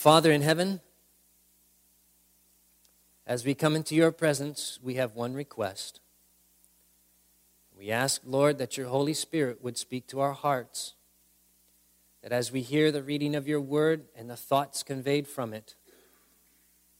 [0.00, 0.80] Father in heaven,
[3.26, 6.00] as we come into your presence, we have one request.
[7.76, 10.94] We ask, Lord, that your Holy Spirit would speak to our hearts,
[12.22, 15.74] that as we hear the reading of your word and the thoughts conveyed from it,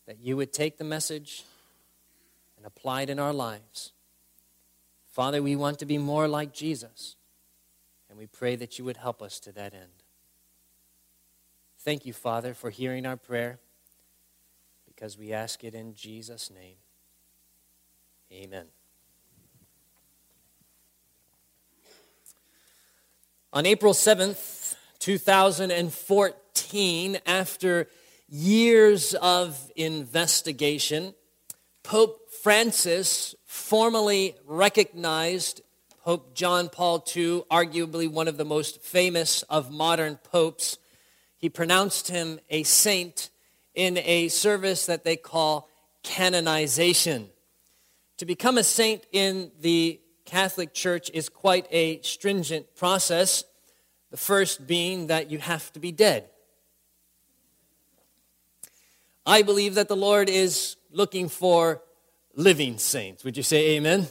[0.07, 1.45] that you would take the message
[2.59, 3.93] and apply it in our lives.
[5.09, 7.17] Father, we want to be more like Jesus,
[8.11, 10.00] and we pray that you would help us to that end.
[11.83, 13.59] Thank you, Father, for hearing our prayer
[14.87, 16.77] because we ask it in Jesus' name.
[18.31, 18.67] Amen.
[23.55, 27.89] On April 7th, 2014, after
[28.29, 31.15] years of investigation,
[31.83, 35.63] Pope Francis formally recognized
[36.05, 40.77] Pope John Paul II, arguably one of the most famous of modern popes.
[41.41, 43.31] He pronounced him a saint
[43.75, 45.69] in a service that they call
[46.03, 47.31] canonization.
[48.19, 53.45] To become a saint in the Catholic Church is quite a stringent process.
[54.11, 56.29] The first being that you have to be dead.
[59.25, 61.81] I believe that the Lord is looking for
[62.35, 63.25] living saints.
[63.25, 64.09] Would you say amen?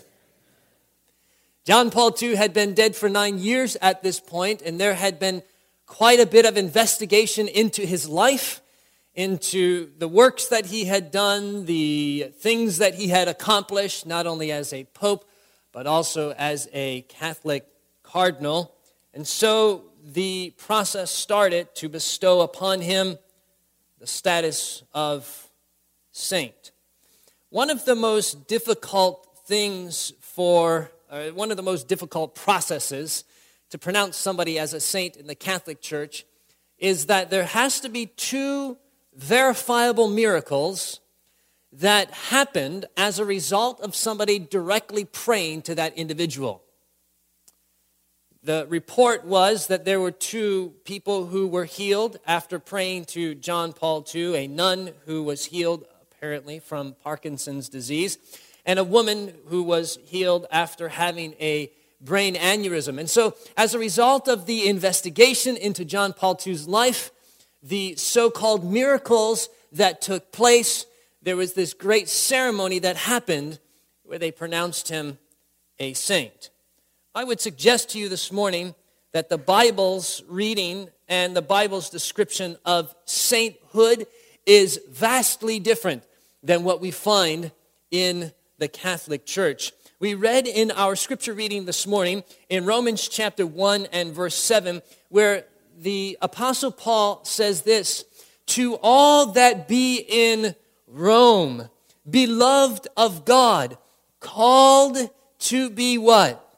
[1.66, 5.20] John Paul II had been dead for nine years at this point, and there had
[5.20, 5.44] been
[5.90, 8.62] quite a bit of investigation into his life
[9.16, 14.50] into the works that he had done, the things that he had accomplished, not only
[14.50, 15.30] as a pope,
[15.74, 17.68] but also as a Catholic
[18.02, 18.74] cardinal.
[19.14, 23.18] And so the process started to bestow upon him
[24.00, 25.50] the status of
[26.14, 26.72] saint.
[27.50, 33.26] One of the most difficult things for, uh, one of the most difficult processes
[33.70, 36.26] to pronounce somebody as a saint in the Catholic Church
[36.78, 38.78] is that there has to be two
[39.16, 41.02] verifiable miracles
[41.72, 46.64] that happened as a result of somebody directly praying to that individual.
[48.42, 53.74] The report was that there were two people who were healed after praying to John
[53.74, 58.18] Paul II, a nun who was healed apparently from Parkinson's disease,
[58.66, 63.00] and a woman who was healed after having a brain aneurysm.
[63.00, 67.12] And so, as a result of the investigation into John Paul II's life,
[67.62, 70.86] the so called miracles that took place,
[71.22, 73.60] there was this great ceremony that happened
[74.04, 75.20] where they pronounced him
[75.78, 76.50] a saint.
[77.14, 78.76] I would suggest to you this morning
[79.12, 84.08] that the Bible's reading and the Bible's description of sainthood
[84.46, 86.04] is vastly different
[86.44, 87.52] than what we find
[87.92, 89.74] in the Catholic Church.
[90.02, 94.82] We read in our scripture reading this morning in Romans chapter 1 and verse 7,
[95.10, 95.44] where
[95.78, 98.06] the Apostle Paul says this
[98.46, 100.56] To all that be in
[100.88, 101.68] Rome,
[102.10, 103.78] beloved of God,
[104.22, 104.98] called
[105.40, 106.50] to be what?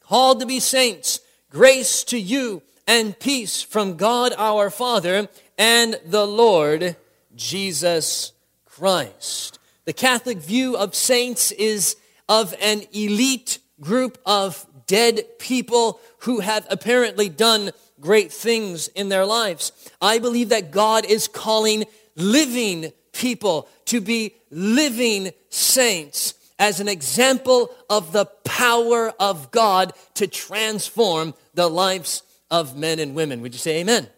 [0.00, 1.20] Called to be saints.
[1.50, 6.96] Grace to you and peace from God our Father and the Lord
[7.36, 8.32] Jesus
[8.64, 9.60] Christ.
[9.84, 11.94] The Catholic view of saints is
[12.28, 19.24] of an elite group of dead people who have apparently done great things in their
[19.24, 19.72] lives.
[20.00, 21.84] I believe that God is calling
[22.16, 30.26] living people to be living saints as an example of the power of God to
[30.26, 33.40] transform the lives of men and women.
[33.42, 34.08] Would you say amen?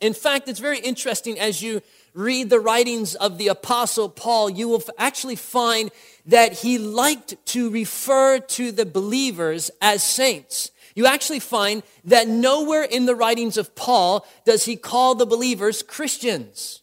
[0.00, 1.82] In fact, it's very interesting as you
[2.14, 5.90] read the writings of the Apostle Paul, you will actually find
[6.26, 10.70] that he liked to refer to the believers as saints.
[10.94, 15.82] You actually find that nowhere in the writings of Paul does he call the believers
[15.82, 16.82] Christians.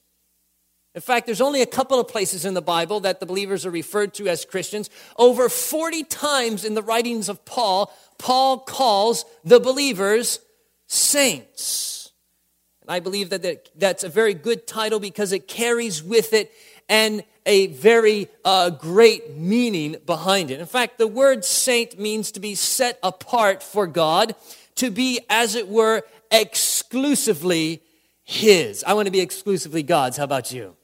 [0.94, 3.72] In fact, there's only a couple of places in the Bible that the believers are
[3.72, 4.90] referred to as Christians.
[5.16, 10.40] Over 40 times in the writings of Paul, Paul calls the believers
[10.88, 11.91] saints.
[12.81, 16.52] And I believe that that's a very good title because it carries with it
[16.90, 20.59] and a very uh, great meaning behind it.
[20.59, 24.35] In fact, the word saint means to be set apart for God,
[24.76, 27.82] to be, as it were, exclusively
[28.23, 28.84] His.
[28.84, 30.17] I want to be exclusively God's.
[30.17, 30.76] How about you?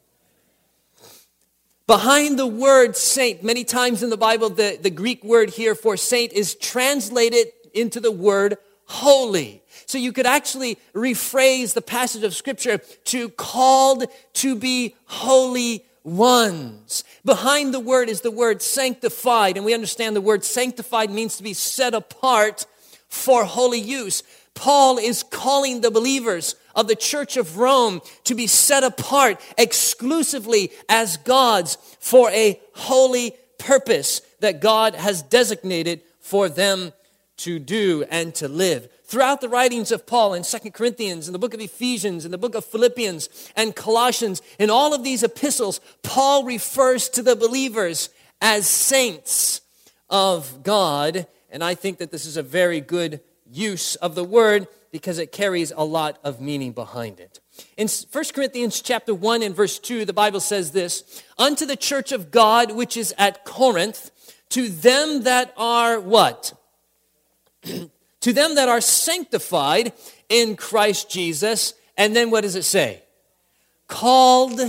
[1.88, 5.96] Behind the word saint, many times in the Bible, the, the Greek word here for
[5.96, 9.64] saint is translated into the word holy.
[9.88, 14.04] So you could actually rephrase the passage of scripture to called
[14.34, 17.06] to be holy ones.
[17.24, 21.44] Behind the word is the word sanctified, and we understand the word sanctified means to
[21.44, 22.66] be set apart
[23.08, 24.24] for holy use.
[24.54, 30.72] Paul is calling the believers of the church of Rome to be set apart exclusively
[30.90, 36.92] as God's for a holy purpose that God has designated for them
[37.38, 38.90] to do and to live.
[39.04, 42.38] Throughout the writings of Paul in Second Corinthians, in the book of Ephesians, in the
[42.38, 48.10] book of Philippians, and Colossians, in all of these epistles, Paul refers to the believers
[48.42, 49.62] as saints
[50.10, 51.28] of God.
[51.50, 55.32] And I think that this is a very good use of the word because it
[55.32, 57.40] carries a lot of meaning behind it.
[57.76, 62.12] In 1 Corinthians chapter 1 and verse 2, the Bible says this, unto the church
[62.12, 64.12] of God which is at Corinth,
[64.50, 66.54] to them that are what?
[68.22, 69.94] to them that are sanctified
[70.30, 71.74] in Christ Jesus.
[71.98, 73.04] And then what does it say?
[73.88, 74.60] Called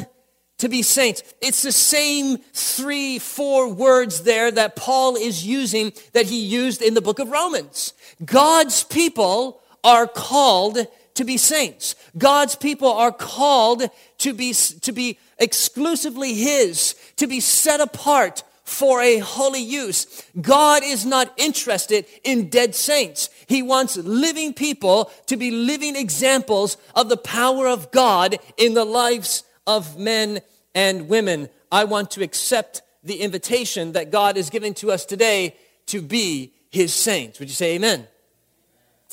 [0.59, 1.23] to be saints.
[1.41, 6.95] It's the same three, four words there that Paul is using that he used in
[6.95, 7.93] the book of Romans.
[8.25, 10.79] God's people are called
[11.15, 11.95] to be saints.
[12.17, 13.83] God's people are called
[14.19, 20.23] to be, to be exclusively His, to be set apart for a holy use.
[20.39, 23.31] God is not interested in dead saints.
[23.47, 28.85] He wants living people to be living examples of the power of God in the
[28.85, 30.41] lives of men
[30.75, 31.49] and women.
[31.73, 35.57] I want to accept the invitation that God is giving to us today
[35.87, 37.39] to be his saints.
[37.39, 38.07] Would you say amen?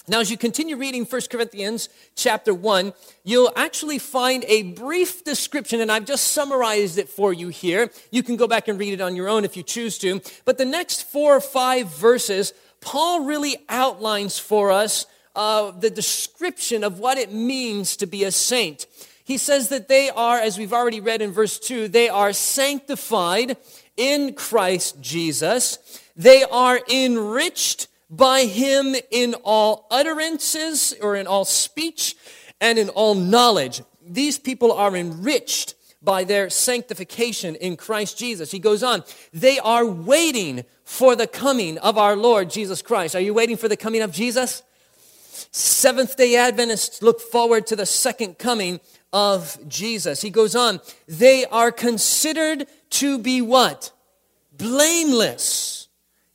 [0.08, 2.94] Now, as you continue reading 1 Corinthians chapter 1,
[3.24, 7.90] you'll actually find a brief description, and I've just summarized it for you here.
[8.12, 10.22] You can go back and read it on your own if you choose to.
[10.46, 16.84] But the next four or five verses, Paul really outlines for us uh, the description
[16.84, 18.86] of what it means to be a saint.
[19.24, 23.58] He says that they are, as we've already read in verse 2, they are sanctified
[23.98, 25.80] in Christ Jesus.
[26.16, 32.16] They are enriched by him in all utterances or in all speech
[32.62, 33.82] and in all knowledge.
[34.06, 38.52] These people are enriched by their sanctification in Christ Jesus.
[38.52, 39.04] He goes on,
[39.34, 43.16] they are waiting for the coming of our Lord Jesus Christ.
[43.16, 44.62] Are you waiting for the coming of Jesus?
[45.52, 48.80] Seventh day Adventists look forward to the second coming
[49.12, 50.22] of Jesus.
[50.22, 53.92] He goes on, they are considered to be what?
[54.52, 55.85] Blameless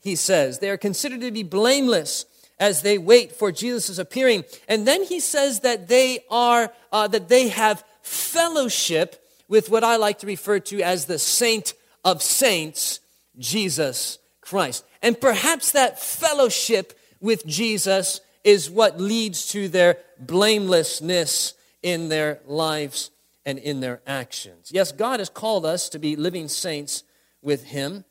[0.00, 0.58] he says.
[0.58, 2.26] They are considered to be blameless
[2.58, 4.44] as they wait for Jesus' appearing.
[4.69, 9.97] And then he says that they are, uh, that they have fellowship with what I
[9.97, 11.75] like to refer to as the saint
[12.05, 13.00] of saints,
[13.38, 14.85] Jesus Christ.
[15.02, 23.11] And perhaps that fellowship with Jesus is what leads to their blamelessness in their lives
[23.44, 24.70] and in their actions.
[24.73, 27.05] Yes, God has called us to be living saints
[27.43, 28.05] with Him.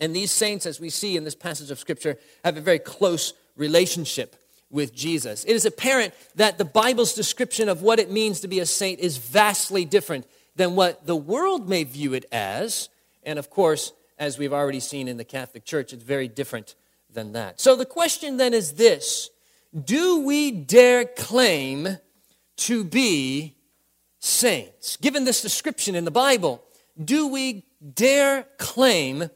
[0.00, 3.34] And these saints, as we see in this passage of Scripture, have a very close
[3.56, 4.36] relationship
[4.70, 5.44] with Jesus.
[5.44, 9.00] It is apparent that the Bible's description of what it means to be a saint
[9.00, 10.26] is vastly different
[10.56, 12.88] than what the world may view it as.
[13.22, 16.74] And of course, as we've already seen in the Catholic Church, it's very different
[17.12, 17.60] than that.
[17.60, 19.30] So the question then is this
[19.84, 21.98] Do we dare claim
[22.58, 23.56] to be
[24.18, 24.96] saints?
[24.96, 26.62] Given this description in the Bible,
[27.02, 27.64] do we
[27.94, 29.30] dare claim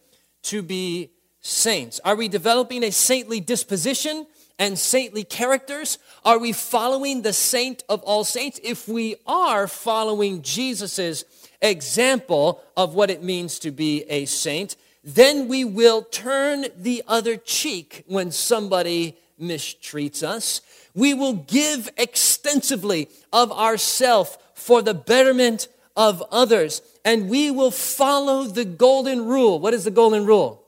[0.44, 1.10] to be
[1.40, 2.00] saints?
[2.04, 4.26] Are we developing a saintly disposition
[4.58, 5.98] and saintly characters?
[6.24, 8.60] Are we following the saint of all saints?
[8.62, 11.24] If we are following Jesus'
[11.60, 17.36] example of what it means to be a saint, then we will turn the other
[17.36, 20.60] cheek when somebody mistreats us.
[20.94, 28.44] We will give extensively of ourself for the betterment of others and we will follow
[28.44, 29.58] the golden rule.
[29.58, 30.62] What is the golden rule?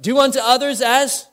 [0.00, 1.26] Do unto others as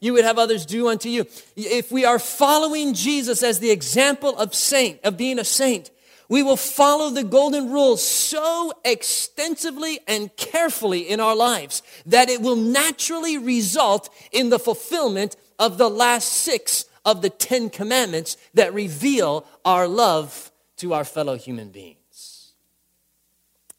[0.00, 1.26] you would have others do unto you.
[1.56, 5.90] If we are following Jesus as the example of saint, of being a saint,
[6.28, 12.42] we will follow the golden rule so extensively and carefully in our lives that it
[12.42, 18.74] will naturally result in the fulfillment of the last six of the Ten Commandments that
[18.74, 20.50] reveal our love
[20.84, 22.52] to our fellow human beings.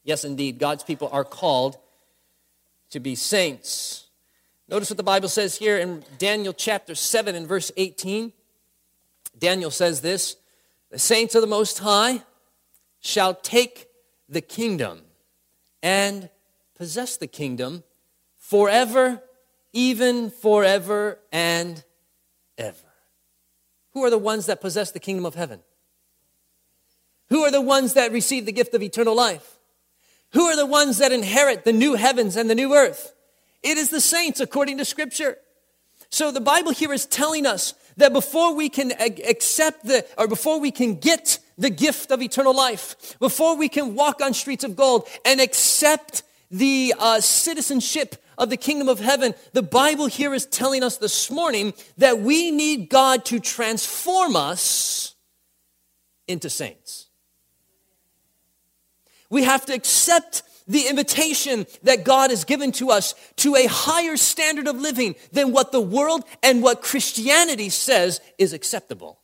[0.04, 1.78] Yes, indeed, God's people are called
[2.90, 4.08] to be saints.
[4.68, 8.34] Notice what the Bible says here in Daniel chapter 7 and verse 18.
[9.38, 10.36] Daniel says this
[10.90, 12.24] The saints of the Most High
[13.02, 13.88] shall take
[14.28, 15.02] the kingdom
[15.84, 16.32] and
[16.74, 17.84] possess the kingdom
[18.40, 19.22] forever,
[19.74, 21.84] even forever and
[22.58, 22.78] ever.
[23.92, 25.60] Who are the ones that possess the kingdom of heaven?
[27.30, 29.60] Who are the ones that receive the gift of eternal life?
[30.34, 33.14] Who are the ones that inherit the new heavens and the new earth?
[33.64, 35.38] It is the saints according to Scripture.
[36.10, 40.60] So the Bible here is telling us That before we can accept the, or before
[40.60, 44.76] we can get the gift of eternal life, before we can walk on streets of
[44.76, 50.46] gold and accept the uh, citizenship of the kingdom of heaven, the Bible here is
[50.46, 55.16] telling us this morning that we need God to transform us
[56.28, 57.08] into saints.
[59.36, 64.16] We have to accept the invitation that God has given to us to a higher
[64.16, 69.20] standard of living than what the world and what Christianity says is acceptable.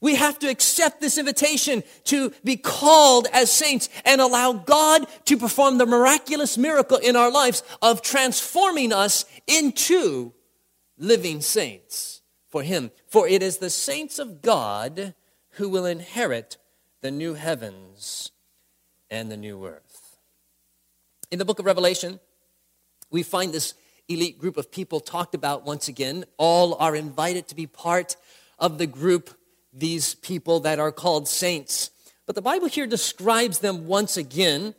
[0.00, 5.36] We have to accept this invitation to be called as saints and allow God to
[5.36, 10.32] perform the miraculous miracle in our lives of transforming us into
[10.96, 12.90] living saints for Him.
[13.06, 15.12] For it is the saints of God
[15.56, 16.56] who will inherit
[17.02, 18.32] the new heavens
[19.10, 20.18] and the new earth.
[21.30, 22.20] In the book of Revelation,
[23.10, 23.74] we find this
[24.08, 26.24] elite group of people talked about once again.
[26.36, 28.16] All are invited to be part
[28.58, 29.30] of the group,
[29.72, 31.90] these people that are called saints.
[32.26, 34.74] But the Bible here describes them once again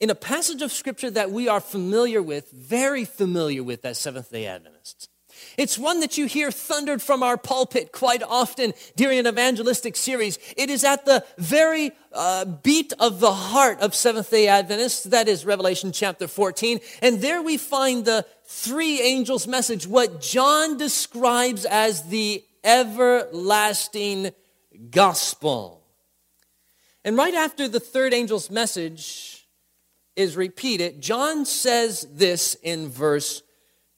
[0.00, 4.30] in a passage of scripture that we are familiar with, very familiar with as Seventh
[4.30, 5.08] day Adventists.
[5.56, 10.38] It's one that you hear thundered from our pulpit quite often during an evangelistic series.
[10.56, 15.28] It is at the very uh, beat of the heart of Seventh day Adventists, that
[15.28, 16.80] is Revelation chapter 14.
[17.00, 24.30] And there we find the three angels' message, what John describes as the everlasting
[24.90, 25.82] gospel.
[27.04, 29.46] And right after the third angel's message
[30.16, 33.42] is repeated, John says this in verse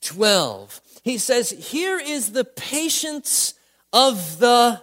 [0.02, 3.54] 12 he says, Here is the patience
[3.92, 4.80] of the.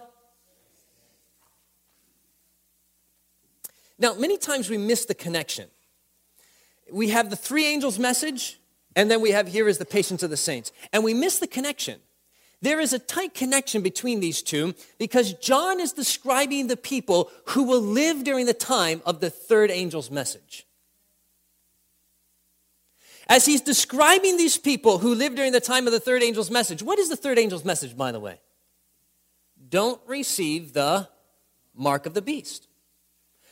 [3.98, 5.68] Now, many times we miss the connection.
[6.92, 8.60] We have the three angels' message,
[8.94, 10.72] and then we have here is the patience of the saints.
[10.92, 12.00] And we miss the connection.
[12.60, 17.64] There is a tight connection between these two because John is describing the people who
[17.64, 20.65] will live during the time of the third angel's message.
[23.28, 26.82] As he's describing these people who lived during the time of the third angel's message,
[26.82, 28.38] what is the third angel's message, by the way?
[29.68, 31.08] Don't receive the
[31.74, 32.68] mark of the beast.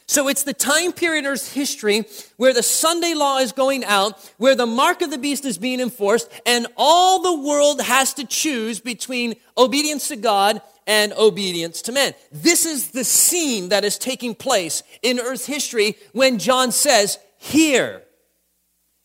[0.06, 2.04] So it's the time period in Earth's history
[2.36, 5.80] where the Sunday law is going out, where the mark of the beast is being
[5.80, 11.92] enforced, and all the world has to choose between obedience to God and obedience to
[11.92, 12.12] men.
[12.30, 18.02] This is the scene that is taking place in Earth's history when John says, Here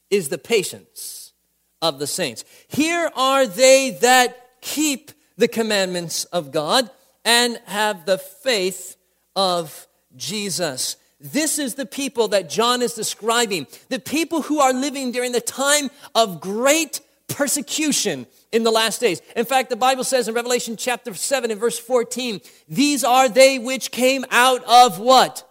[0.09, 1.33] is the patience
[1.81, 2.43] of the saints.
[2.67, 6.89] Here are they that keep the commandments of God
[7.23, 8.97] and have the faith
[9.35, 10.97] of Jesus.
[11.19, 13.67] This is the people that John is describing.
[13.89, 19.21] The people who are living during the time of great persecution in the last days.
[19.35, 23.59] In fact, the Bible says in Revelation chapter 7 and verse 14, these are they
[23.59, 25.48] which came out of what?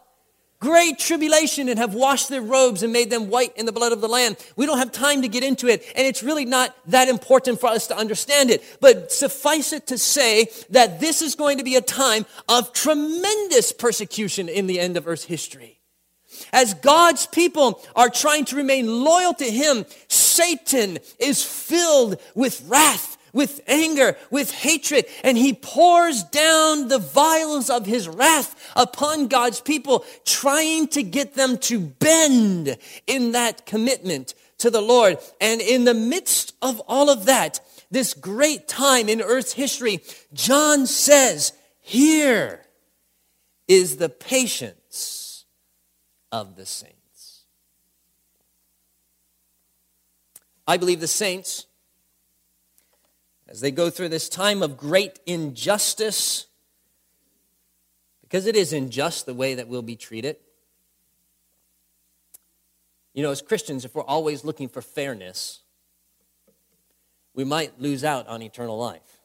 [0.61, 4.01] Great tribulation and have washed their robes and made them white in the blood of
[4.01, 4.37] the Lamb.
[4.57, 7.69] We don't have time to get into it, and it's really not that important for
[7.69, 8.63] us to understand it.
[8.81, 13.73] But suffice it to say that this is going to be a time of tremendous
[13.73, 15.81] persecution in the end of Earth's history.
[16.53, 23.18] As God's people are trying to remain loyal to Him, Satan is filled with wrath
[23.39, 29.61] with anger, with hatred, and he pours down the vials of his wrath upon God's
[29.61, 32.77] people, trying to get them to bend
[33.07, 35.19] in that commitment to the Lord.
[35.41, 37.61] And in the midst of all of that,
[37.93, 40.01] this great time in earth's history,
[40.35, 42.67] John says, Here
[43.69, 45.45] is the patience
[46.33, 47.45] of the saints.
[50.67, 51.68] I believe the saints
[53.49, 56.47] as they go through this time of great injustice,
[58.23, 60.37] because it is unjust the way that we'll be treated.
[63.15, 65.61] You know, as Christians, if we're always looking for fairness,
[67.35, 69.21] we might lose out on eternal life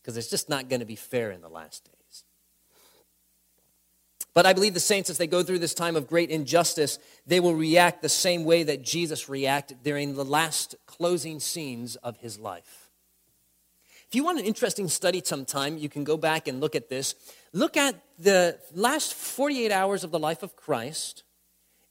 [0.00, 2.24] because it's just not going to be fair in the last days.
[4.34, 7.40] But I believe the saints, as they go through this time of great injustice, they
[7.40, 12.38] will react the same way that Jesus reacted during the last closing scenes of his
[12.38, 12.83] life.
[14.14, 17.16] If you want an interesting study sometime, you can go back and look at this.
[17.52, 21.24] Look at the last 48 hours of the life of Christ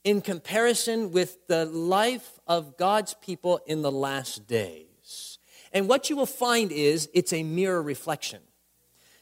[0.04, 5.38] in comparison with the life of God's people in the last days.
[5.70, 8.40] And what you will find is it's a mirror reflection.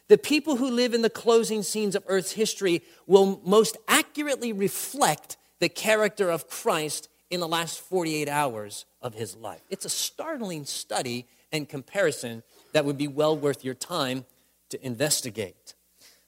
[0.07, 5.37] The people who live in the closing scenes of Earth's history will most accurately reflect
[5.59, 9.63] the character of Christ in the last 48 hours of his life.
[9.71, 14.25] It's a startling study and comparison that would be well worth your time
[14.71, 15.75] to investigate.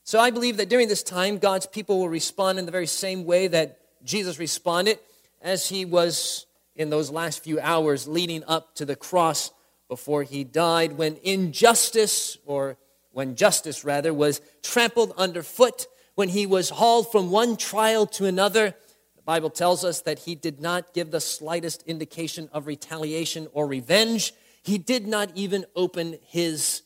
[0.05, 3.25] So I believe that during this time, God's people will respond in the very same
[3.25, 4.99] way that Jesus responded
[5.41, 6.47] as he was
[6.77, 9.51] in those last few hours leading up to the cross
[9.89, 12.77] before he died, when injustice, or
[13.13, 18.75] when justice rather, was trampled underfoot, when he was hauled from one trial to another.
[19.17, 23.67] The Bible tells us that he did not give the slightest indication of retaliation or
[23.67, 24.33] revenge.
[24.65, 26.83] He did not even open his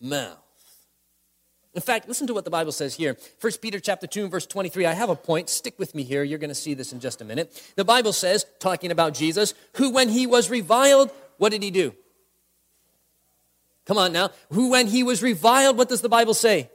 [0.00, 0.36] mouth.
[1.72, 3.16] In fact, listen to what the Bible says here.
[3.40, 4.84] 1 Peter chapter 2 verse 23.
[4.84, 5.48] I have a point.
[5.48, 6.24] Stick with me here.
[6.24, 7.72] You're going to see this in just a minute.
[7.76, 11.94] The Bible says, talking about Jesus, who when he was reviled, what did he do?
[13.86, 14.30] Come on now.
[14.50, 16.68] Who when he was reviled, what does the Bible say?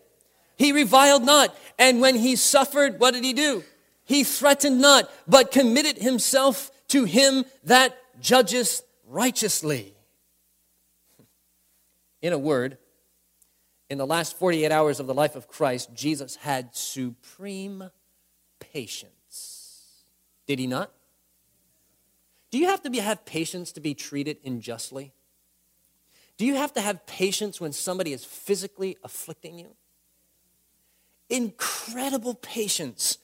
[0.57, 1.53] He reviled not.
[1.77, 3.61] And when he suffered, what did he do?
[4.05, 9.92] He threatened not, but committed himself to him that judges righteously.
[12.23, 12.77] In a word,
[13.89, 17.91] in the last 48 hours of the life of Christ, Jesus had supreme
[18.59, 20.03] patience.
[20.47, 20.91] Did he not?
[22.49, 25.11] Do you have to be, have patience to be treated unjustly?
[26.37, 29.75] Do you have to have patience when somebody is physically afflicting you?
[31.29, 33.17] Incredible patience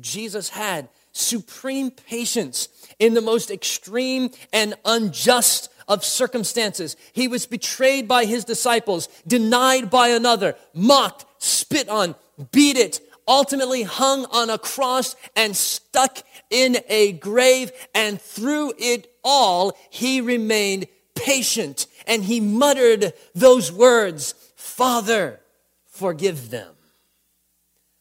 [0.00, 6.96] Jesus had, supreme patience in the most extreme and unjust of circumstances.
[7.12, 12.14] He was betrayed by his disciples, denied by another, mocked, spit on,
[12.50, 16.18] beat it, ultimately hung on a cross and stuck
[16.50, 17.72] in a grave.
[17.94, 25.40] And through it all, he remained patient and he muttered those words Father,
[25.86, 26.74] forgive them,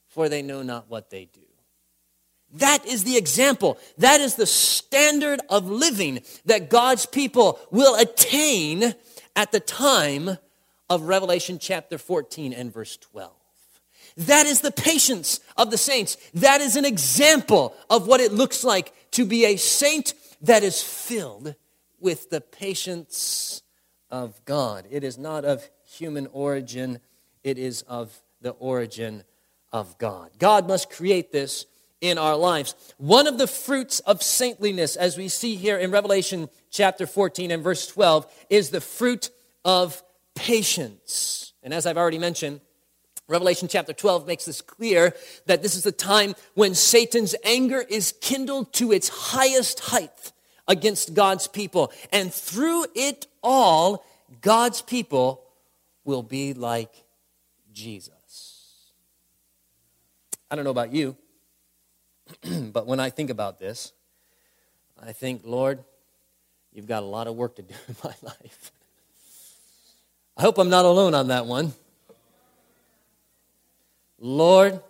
[0.07, 1.44] for they know not what they do.
[2.55, 3.77] That is the example.
[3.97, 8.95] That is the standard of living that God's people will attain
[9.35, 10.37] at the time
[10.89, 13.31] of Revelation chapter 14 and verse 12.
[14.17, 16.15] That is the patience of the saints.
[16.33, 20.81] That is an example of what it looks like to be a saint that is
[20.81, 21.55] filled
[21.99, 23.61] with the patience
[24.09, 24.85] of God.
[24.89, 26.99] It is not of human origin,
[27.43, 29.23] it is of the origin
[29.73, 30.31] of God.
[30.39, 31.65] God must create this
[32.09, 32.75] in our lives.
[32.97, 37.63] One of the fruits of saintliness, as we see here in Revelation chapter 14 and
[37.63, 39.29] verse 12, is the fruit
[39.63, 40.01] of
[40.35, 41.53] patience.
[41.63, 42.61] And as I've already mentioned,
[43.27, 45.15] Revelation chapter 12 makes this clear
[45.47, 50.31] that this is the time when Satan's anger is kindled to its highest height
[50.67, 51.91] against God's people.
[52.11, 54.05] And through it all,
[54.41, 55.43] God's people
[56.03, 57.03] will be like
[57.73, 58.13] Jesus.
[60.51, 61.17] I don't know about you,
[62.71, 63.93] but when I think about this,
[65.01, 65.83] I think, Lord,
[66.73, 68.71] you've got a lot of work to do in my life.
[70.37, 71.73] I hope I'm not alone on that one.
[74.19, 74.81] Lord,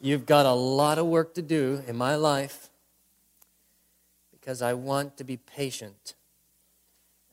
[0.00, 2.70] you've got a lot of work to do in my life
[4.30, 6.14] because I want to be patient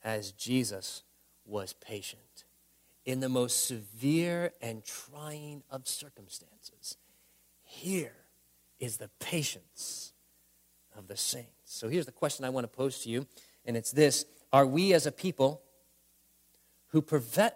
[0.04, 1.02] as Jesus
[1.46, 2.44] was patient
[3.04, 6.96] in the most severe and trying of circumstances.
[7.62, 8.19] Here
[8.80, 10.12] is the patience
[10.96, 11.50] of the saints.
[11.66, 13.26] So here's the question I want to pose to you,
[13.64, 15.62] and it's this Are we as a people
[16.88, 17.04] who,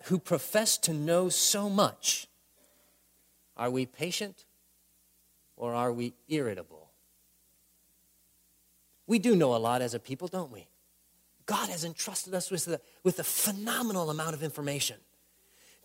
[0.04, 2.28] who profess to know so much,
[3.56, 4.44] are we patient
[5.56, 6.90] or are we irritable?
[9.06, 10.66] We do know a lot as a people, don't we?
[11.46, 14.96] God has entrusted us with a, with a phenomenal amount of information.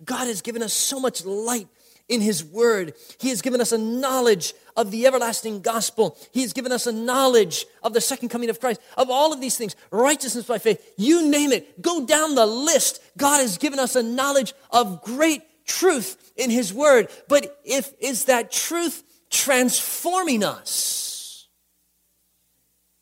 [0.06, 1.68] God has given us so much light
[2.10, 2.94] in His Word.
[3.20, 6.18] He has given us a knowledge of the everlasting gospel.
[6.32, 9.40] He has given us a knowledge of the second coming of Christ, of all of
[9.40, 10.94] these things, righteousness by faith.
[10.98, 11.82] You name it.
[11.82, 13.02] Go down the list.
[13.18, 17.10] God has given us a knowledge of great truth in His Word.
[17.28, 21.48] But if is that truth transforming us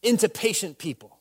[0.03, 1.17] into patient people?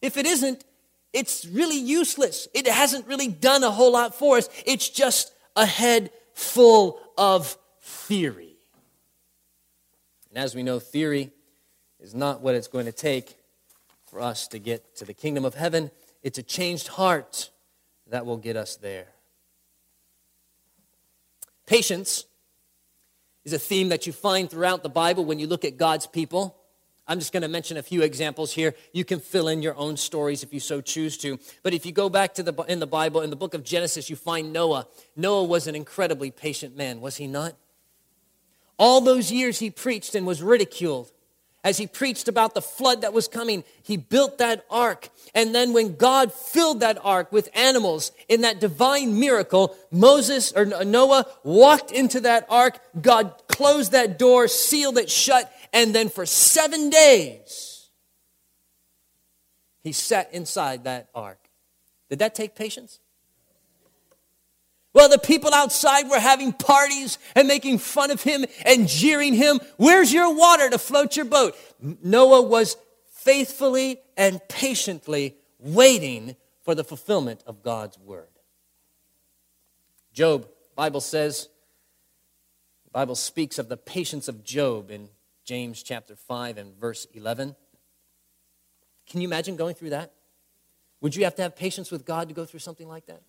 [0.00, 0.64] If it isn't,
[1.12, 2.48] it's really useless.
[2.54, 4.48] It hasn't really done a whole lot for us.
[4.64, 6.10] It's just a head
[6.42, 8.56] full of theory.
[10.28, 11.30] And as we know, theory
[12.00, 13.36] is not what it's going to take
[14.06, 15.90] for us to get to the kingdom of heaven.
[16.22, 17.50] It's a changed heart
[18.08, 19.08] that will get us there.
[21.66, 22.24] Patience
[23.44, 26.56] is a theme that you find throughout the Bible when you look at God's people.
[27.12, 28.74] I'm just going to mention a few examples here.
[28.94, 31.38] You can fill in your own stories if you so choose to.
[31.62, 34.08] But if you go back to the in the Bible in the book of Genesis,
[34.08, 34.86] you find Noah.
[35.14, 37.52] Noah was an incredibly patient man, was he not?
[38.78, 41.12] All those years he preached and was ridiculed
[41.64, 45.10] as he preached about the flood that was coming, he built that ark.
[45.32, 50.64] And then when God filled that ark with animals in that divine miracle, Moses or
[50.64, 52.80] Noah walked into that ark.
[53.00, 57.88] God closed that door, sealed it shut, and then for seven days,
[59.82, 61.38] he sat inside that ark.
[62.08, 63.00] Did that take patience?
[64.94, 69.58] Well, the people outside were having parties and making fun of him and jeering him.
[69.78, 71.56] Where's your water to float your boat?
[71.80, 72.76] Noah was
[73.10, 78.28] faithfully and patiently waiting for the fulfillment of God's word.
[80.12, 81.48] Job, Bible says,
[82.92, 85.08] Bible speaks of the patience of Job in
[85.52, 87.54] James chapter 5 and verse 11.
[89.06, 90.14] Can you imagine going through that?
[91.02, 93.20] Would you have to have patience with God to go through something like that?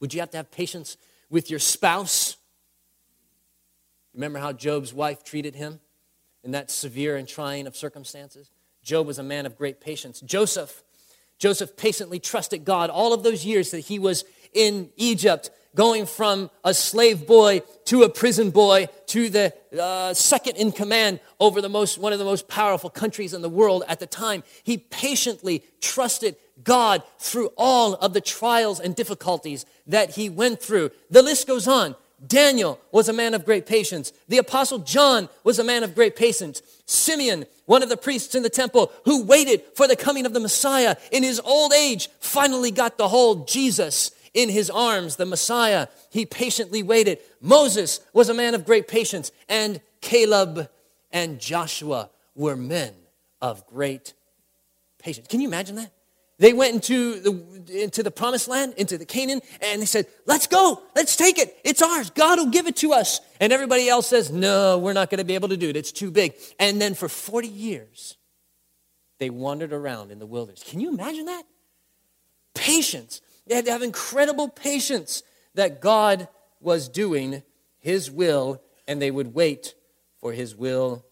[0.00, 0.96] Would you have to have patience
[1.30, 2.38] with your spouse?
[4.14, 5.78] Remember how Job's wife treated him
[6.42, 8.50] in that severe and trying of circumstances?
[8.82, 10.20] Job was a man of great patience.
[10.22, 10.82] Joseph,
[11.38, 16.50] Joseph patiently trusted God all of those years that he was in Egypt, going from
[16.64, 21.68] a slave boy to a prison boy to the uh, second in command over the
[21.68, 24.42] most, one of the most powerful countries in the world at the time.
[24.64, 26.34] He patiently trusted
[26.64, 30.90] God through all of the trials and difficulties that he went through.
[31.10, 31.94] The list goes on.
[32.26, 34.10] Daniel was a man of great patience.
[34.26, 36.62] The apostle John was a man of great patience.
[36.86, 40.40] Simeon, one of the priests in the temple who waited for the coming of the
[40.40, 45.88] Messiah in his old age, finally got to hold Jesus in his arms, the Messiah.
[46.10, 47.18] He patiently waited.
[47.40, 50.68] Moses was a man of great patience, and Caleb
[51.10, 52.92] and Joshua were men
[53.40, 54.12] of great
[54.98, 55.26] patience.
[55.26, 55.90] Can you imagine that?
[56.38, 60.46] They went into the, into the promised land, into the Canaan, and they said, Let's
[60.46, 61.56] go, let's take it.
[61.64, 62.10] It's ours.
[62.10, 63.20] God will give it to us.
[63.40, 65.76] And everybody else says, No, we're not going to be able to do it.
[65.76, 66.34] It's too big.
[66.58, 68.18] And then for 40 years,
[69.18, 70.62] they wandered around in the wilderness.
[70.62, 71.44] Can you imagine that?
[72.54, 73.22] Patience.
[73.46, 75.22] They had to have incredible patience
[75.54, 76.28] that God
[76.60, 77.42] was doing
[77.78, 79.74] His will, and they would wait
[80.20, 81.04] for His will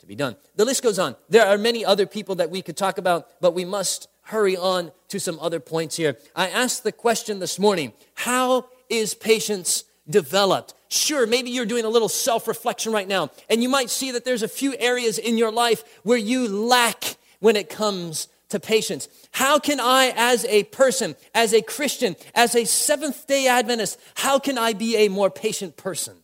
[0.00, 0.36] to be done.
[0.56, 1.16] The list goes on.
[1.28, 4.90] There are many other people that we could talk about, but we must hurry on
[5.08, 6.16] to some other points here.
[6.34, 10.74] I asked the question this morning how is patience developed?
[10.88, 14.24] Sure, maybe you're doing a little self reflection right now, and you might see that
[14.24, 19.08] there's a few areas in your life where you lack when it comes to patience.
[19.32, 24.38] How can I, as a person, as a Christian, as a Seventh day Adventist, how
[24.38, 26.16] can I be a more patient person?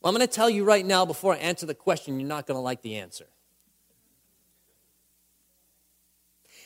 [0.00, 2.46] Well, I'm going to tell you right now before I answer the question, you're not
[2.46, 3.26] going to like the answer.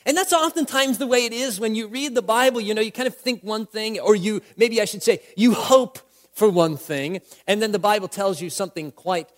[0.07, 2.61] And that's oftentimes the way it is when you read the Bible.
[2.61, 5.53] You know, you kind of think one thing, or you, maybe I should say, you
[5.53, 5.99] hope
[6.33, 9.29] for one thing, and then the Bible tells you something quite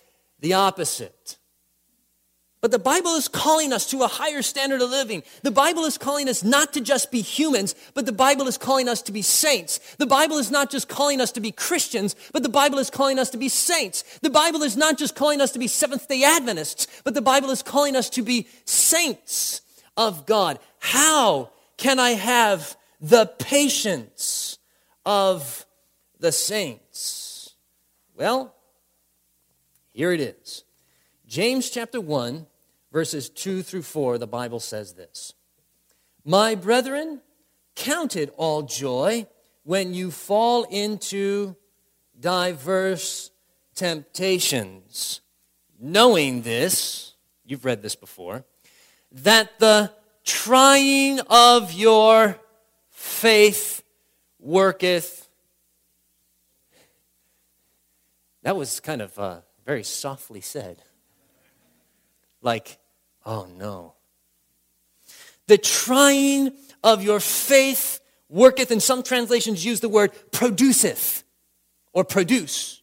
[0.41, 1.39] the opposite.
[2.61, 5.23] But the Bible is calling us to a higher standard of living.
[5.43, 8.89] The Bible is calling us not to just be humans, but the Bible is calling
[8.89, 9.79] us to be saints.
[9.97, 13.21] The Bible is not just calling us to be Christians, but the Bible is calling
[13.21, 14.19] us to be saints.
[14.23, 17.51] The Bible is not just calling us to be Seventh day Adventists, but the Bible
[17.51, 19.63] is calling us to be saints
[19.97, 20.59] of God.
[20.81, 24.59] How can I have the patience
[25.07, 25.65] of
[26.19, 27.55] the saints?
[28.17, 28.53] Well,
[29.93, 30.65] here it is.
[31.29, 32.47] James chapter 1,
[32.91, 35.35] verses 2 through 4, the Bible says this
[36.25, 37.21] My brethren,
[37.77, 39.27] count it all joy
[39.63, 41.55] when you fall into
[42.19, 43.31] diverse
[43.75, 45.21] temptations,
[45.79, 47.13] knowing this,
[47.45, 48.47] you've read this before
[49.13, 49.93] that the
[50.25, 52.39] trying of your
[52.89, 53.83] faith
[54.39, 55.29] worketh.
[58.43, 60.79] That was kind of uh, very softly said.
[62.43, 62.79] Like,
[63.25, 63.95] oh no.
[65.47, 66.53] The trying
[66.85, 71.23] of your faith worketh, and some translations use the word produceth
[71.93, 72.83] or produce.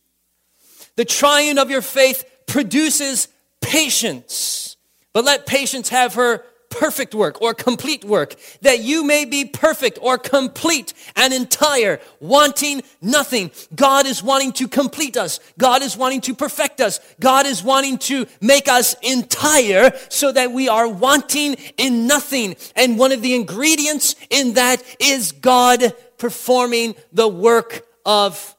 [0.95, 3.27] The trying of your faith produces
[3.61, 4.77] patience.
[5.13, 6.43] But let patience have her
[6.75, 12.81] perfect work or complete work, that you may be perfect or complete and entire, wanting
[13.01, 13.51] nothing.
[13.75, 15.39] God is wanting to complete us.
[15.57, 16.99] God is wanting to perfect us.
[17.19, 22.55] God is wanting to make us entire so that we are wanting in nothing.
[22.75, 28.55] And one of the ingredients in that is God performing the work of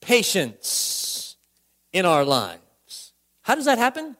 [0.00, 1.36] patience
[1.92, 3.12] in our lives.
[3.42, 4.16] How does that happen?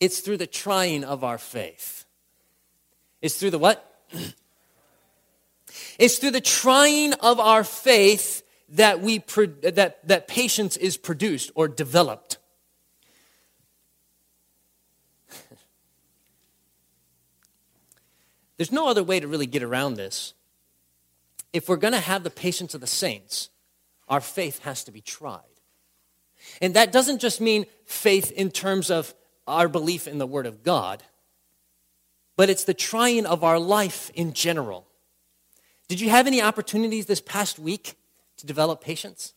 [0.00, 2.04] It's through the trying of our faith.
[3.20, 3.84] It's through the what?
[5.98, 11.50] it's through the trying of our faith that we pro- that that patience is produced
[11.54, 12.38] or developed.
[18.56, 20.34] There's no other way to really get around this.
[21.52, 23.50] If we're going to have the patience of the saints,
[24.08, 25.40] our faith has to be tried.
[26.60, 29.14] And that doesn't just mean faith in terms of
[29.48, 31.02] our belief in the Word of God,
[32.36, 34.86] but it's the trying of our life in general.
[35.88, 37.94] Did you have any opportunities this past week
[38.36, 39.32] to develop patience?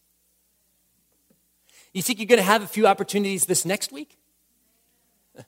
[1.94, 4.18] You think you're going to have a few opportunities this next week?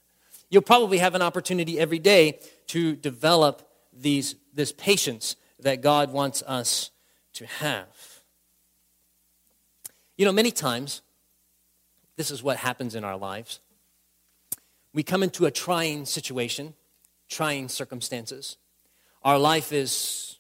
[0.49, 6.41] You'll probably have an opportunity every day to develop these, this patience that God wants
[6.43, 6.91] us
[7.33, 7.87] to have.
[10.17, 11.01] You know, many times,
[12.15, 13.59] this is what happens in our lives.
[14.93, 16.73] We come into a trying situation,
[17.29, 18.57] trying circumstances.
[19.23, 20.37] Our life is,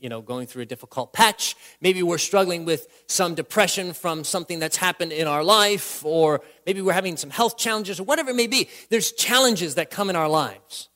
[0.00, 1.56] you know, going through a difficult patch.
[1.80, 6.82] Maybe we're struggling with some depression from something that's happened in our life, or maybe
[6.82, 8.68] we're having some health challenges, or whatever it may be.
[8.90, 10.88] There's challenges that come in our lives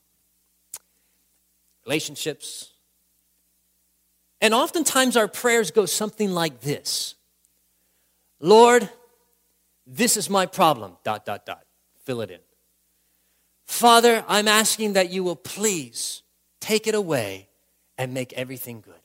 [1.87, 2.73] relationships.
[4.41, 7.17] And oftentimes our prayers go something like this
[8.39, 8.89] Lord,
[9.87, 11.65] this is my problem, dot, dot, dot.
[12.05, 12.41] Fill it in.
[13.71, 16.23] Father, I'm asking that you will please
[16.61, 17.49] take it away
[17.97, 19.01] and make everything good.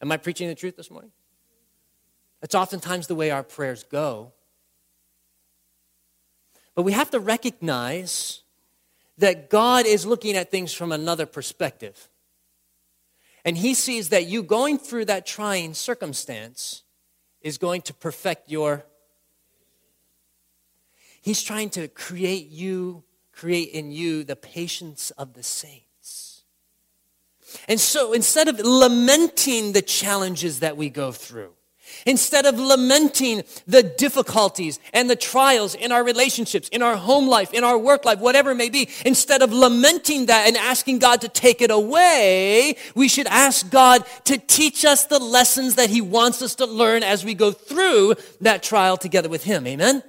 [0.00, 1.12] Am I preaching the truth this morning?
[2.40, 4.32] That's oftentimes the way our prayers go.
[6.74, 8.42] But we have to recognize
[9.18, 12.08] that God is looking at things from another perspective.
[13.44, 16.84] And He sees that you going through that trying circumstance
[17.42, 18.86] is going to perfect your.
[21.20, 26.44] He's trying to create you, create in you the patience of the saints.
[27.68, 31.52] And so instead of lamenting the challenges that we go through,
[32.06, 37.52] Instead of lamenting the difficulties and the trials in our relationships, in our home life,
[37.52, 41.20] in our work life, whatever it may be, instead of lamenting that and asking God
[41.22, 46.00] to take it away, we should ask God to teach us the lessons that He
[46.00, 49.66] wants us to learn as we go through that trial together with Him.
[49.66, 50.02] Amen?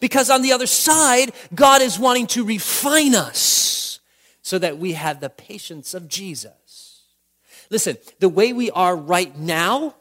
[0.00, 4.00] Because on the other side, God is wanting to refine us
[4.42, 7.02] so that we have the patience of Jesus.
[7.70, 9.96] Listen, the way we are right now,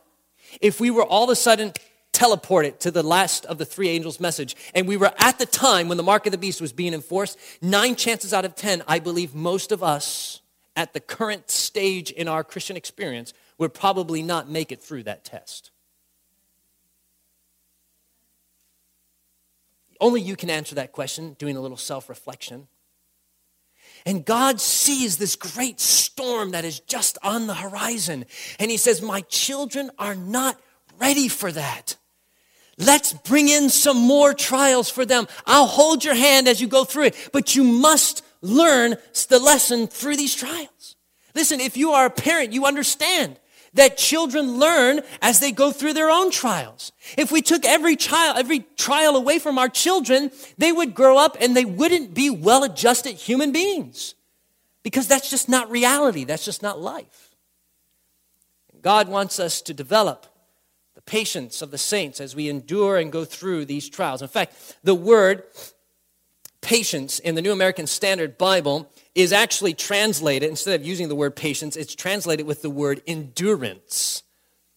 [0.62, 1.73] if we were all of a sudden
[2.13, 5.88] teleported to the last of the three angels' message, and we were at the time
[5.88, 8.99] when the mark of the beast was being enforced, nine chances out of ten, I
[8.99, 10.41] believe most of us
[10.75, 15.23] at the current stage in our Christian experience would probably not make it through that
[15.23, 15.71] test.
[19.99, 22.67] Only you can answer that question, doing a little self reflection.
[24.05, 28.25] And God sees this great storm that is just on the horizon.
[28.60, 30.60] And He says, My children are not
[30.99, 31.95] ready for that.
[32.77, 35.27] Let's bring in some more trials for them.
[35.45, 38.95] I'll hold your hand as you go through it, but you must learn
[39.29, 40.95] the lesson through these trials.
[41.34, 43.39] Listen, if you are a parent, you understand
[43.75, 46.91] that children learn as they go through their own trials.
[47.17, 51.38] If we took every child, every trial away from our children, they would grow up
[51.39, 54.15] and they wouldn't be well adjusted human beings.
[54.81, 56.25] Because that's just not reality.
[56.25, 57.35] That's just not life.
[58.81, 60.27] God wants us to develop
[60.93, 64.21] the patience of the saints as we endure and go through these trials.
[64.21, 65.43] In fact, the word
[66.65, 71.36] patience in the New American Standard Bible is actually translated, instead of using the word
[71.36, 74.23] patience, it's translated with the word endurance.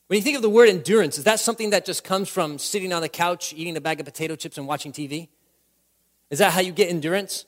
[0.06, 2.92] When you think of the word endurance, is that something that just comes from sitting
[2.92, 5.28] on the couch, eating a bag of potato chips, and watching TV?
[6.30, 7.46] Is that how you get endurance?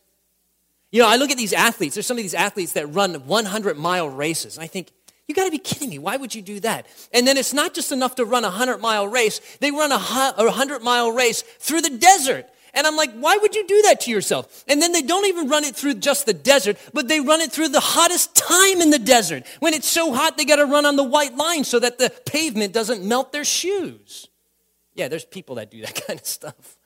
[0.91, 1.95] You know, I look at these athletes.
[1.95, 4.57] There's some of these athletes that run 100 mile races.
[4.57, 4.91] And I think,
[5.29, 5.99] you got to be kidding me.
[5.99, 6.87] Why would you do that?
[7.13, 9.99] And then it's not just enough to run a 100 mile race, they run a
[9.99, 12.47] 100 mile race through the desert.
[12.75, 14.65] And I'm like, why would you do that to yourself?
[14.69, 17.53] And then they don't even run it through just the desert, but they run it
[17.53, 19.45] through the hottest time in the desert.
[19.59, 22.11] When it's so hot, they got to run on the white line so that the
[22.27, 24.29] pavement doesn't melt their shoes.
[24.95, 26.77] Yeah, there's people that do that kind of stuff.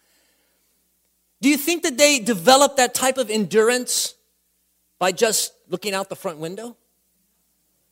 [1.40, 4.14] Do you think that they develop that type of endurance
[4.98, 6.76] by just looking out the front window?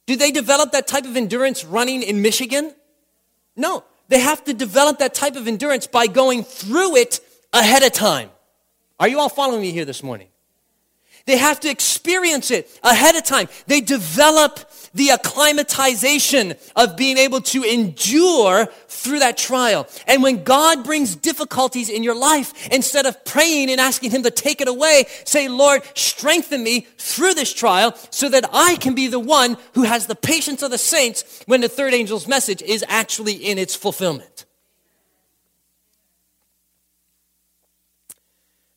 [0.06, 2.74] Do they develop that type of endurance running in Michigan?
[3.56, 3.84] No.
[4.08, 7.20] They have to develop that type of endurance by going through it
[7.52, 8.30] ahead of time.
[8.98, 10.28] Are you all following me here this morning?
[11.24, 13.48] They have to experience it ahead of time.
[13.66, 14.58] They develop
[14.94, 19.88] the acclimatization of being able to endure through that trial.
[20.06, 24.30] And when God brings difficulties in your life, instead of praying and asking Him to
[24.30, 29.06] take it away, say, Lord, strengthen me through this trial so that I can be
[29.06, 32.84] the one who has the patience of the saints when the third angel's message is
[32.88, 34.31] actually in its fulfillment.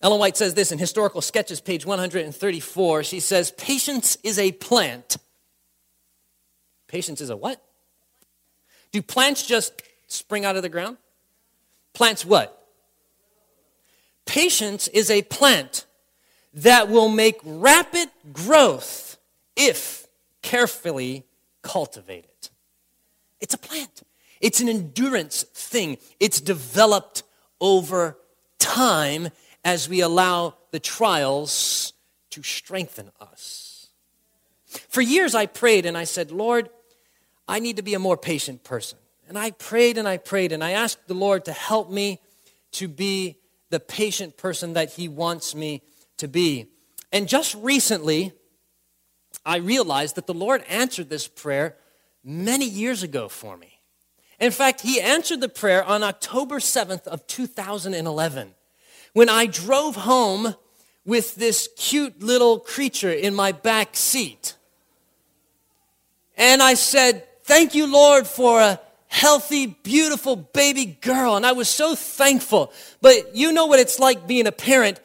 [0.06, 3.04] Ellen White says this in Historical Sketches, page 134.
[3.04, 5.18] She says, Patience is a plant.
[6.88, 7.60] Patience is a what?
[8.92, 10.98] Do plants just spring out of the ground?
[11.94, 12.68] Plants what?
[14.28, 15.88] Patience is a plant
[16.54, 19.18] that will make rapid growth
[19.56, 20.06] if
[20.44, 21.26] carefully
[21.64, 22.50] cultivated.
[23.42, 24.04] It's a plant.
[24.40, 25.98] It's an endurance thing.
[26.20, 27.24] It's developed
[27.60, 28.20] over
[28.60, 29.30] time
[29.66, 31.92] as we allow the trials
[32.30, 33.88] to strengthen us.
[34.90, 36.70] For years, I prayed and I said, Lord,
[37.48, 39.00] I need to be a more patient person.
[39.28, 42.22] And I prayed and I prayed and I asked the Lord to help me
[42.74, 43.38] to be
[43.72, 45.82] the patient person that He wants me
[46.18, 46.68] to be.
[47.12, 48.34] And just recently,
[49.46, 51.76] I realized that the Lord answered this prayer
[52.24, 53.80] many years ago for me.
[54.40, 58.55] In fact, He answered the prayer on October 7th of 2011
[59.16, 60.56] when I drove home
[61.06, 64.56] with this cute little creature in my back seat.
[66.36, 71.38] And I said, Thank you, Lord, for a healthy, beautiful baby girl.
[71.38, 72.74] And I was so thankful.
[73.02, 75.00] But you know what it's like being a parent.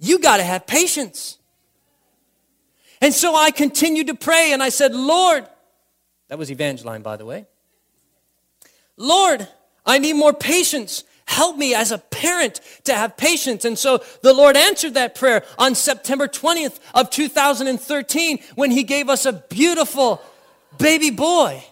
[0.00, 1.38] You got to have patience.
[3.00, 5.46] And so I continued to pray and I said, Lord,
[6.26, 7.46] that was Evangeline, by the way.
[8.96, 9.46] Lord,
[9.86, 11.04] I need more patience.
[11.26, 13.64] Help me as a parent to have patience.
[13.64, 19.08] And so the Lord answered that prayer on September 20th of 2013 when he gave
[19.08, 20.22] us a beautiful
[20.78, 21.64] baby boy.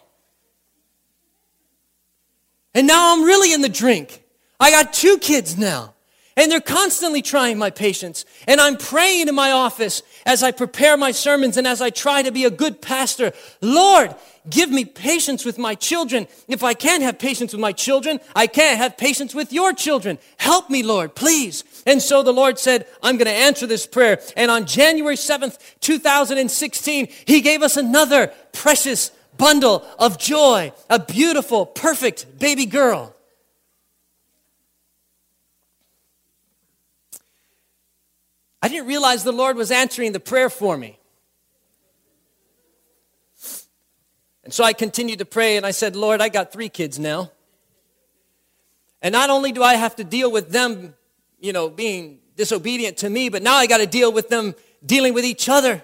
[2.74, 4.22] And now I'm really in the drink.
[4.58, 5.94] I got two kids now.
[6.36, 8.24] And they're constantly trying my patience.
[8.46, 12.22] And I'm praying in my office as I prepare my sermons and as I try
[12.22, 13.32] to be a good pastor.
[13.60, 14.14] Lord,
[14.48, 16.28] give me patience with my children.
[16.48, 20.18] If I can't have patience with my children, I can't have patience with your children.
[20.36, 21.64] Help me, Lord, please.
[21.86, 24.20] And so the Lord said, I'm going to answer this prayer.
[24.36, 31.66] And on January 7th, 2016, He gave us another precious bundle of joy, a beautiful,
[31.66, 33.14] perfect baby girl.
[38.62, 40.98] I didn't realize the Lord was answering the prayer for me.
[44.44, 47.30] And so I continued to pray and I said, Lord, I got three kids now.
[49.02, 50.94] And not only do I have to deal with them,
[51.38, 55.14] you know, being disobedient to me, but now I got to deal with them dealing
[55.14, 55.82] with each other.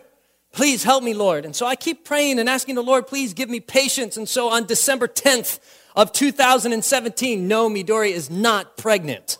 [0.52, 1.44] Please help me, Lord.
[1.44, 4.16] And so I keep praying and asking the Lord, please give me patience.
[4.16, 5.60] And so on December 10th
[5.94, 9.38] of 2017, no, Midori is not pregnant.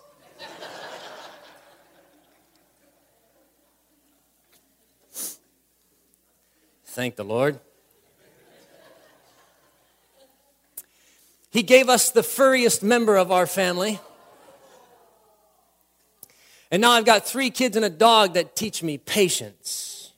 [6.97, 7.61] Thank the Lord.
[11.51, 14.01] He gave us the furriest member of our family.
[16.71, 20.11] And now I've got three kids and a dog that teach me patience.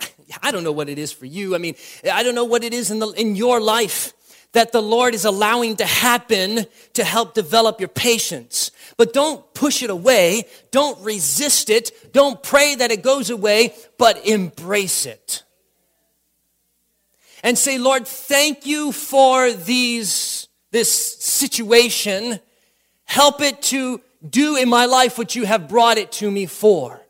[0.42, 1.54] I don't know what it is for you.
[1.54, 1.76] I mean,
[2.12, 4.14] I don't know what it is in, the, in your life
[4.52, 8.72] that the Lord is allowing to happen to help develop your patience.
[8.96, 10.44] But don't push it away.
[10.70, 12.12] Don't resist it.
[12.12, 15.44] Don't pray that it goes away, but embrace it.
[17.42, 22.40] And say, Lord, thank you for these, this situation.
[23.04, 27.00] Help it to do in my life what you have brought it to me for.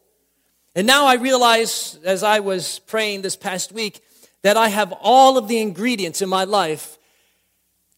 [0.75, 4.05] And now I realize, as I was praying this past week,
[4.43, 6.97] that I have all of the ingredients in my life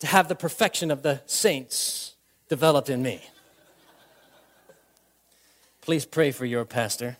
[0.03, 2.17] to have the perfection of the saints
[2.49, 3.23] developed in me.
[5.81, 7.19] Please pray for your pastor.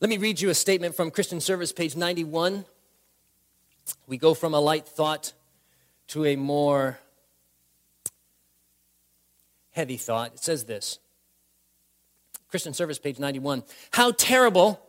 [0.00, 2.64] Let me read you a statement from Christian Service, page 91.
[4.06, 5.32] We go from a light thought
[6.06, 7.00] to a more
[9.72, 10.34] heavy thought.
[10.34, 11.00] It says this
[12.48, 13.64] Christian Service, page 91.
[13.90, 14.87] How terrible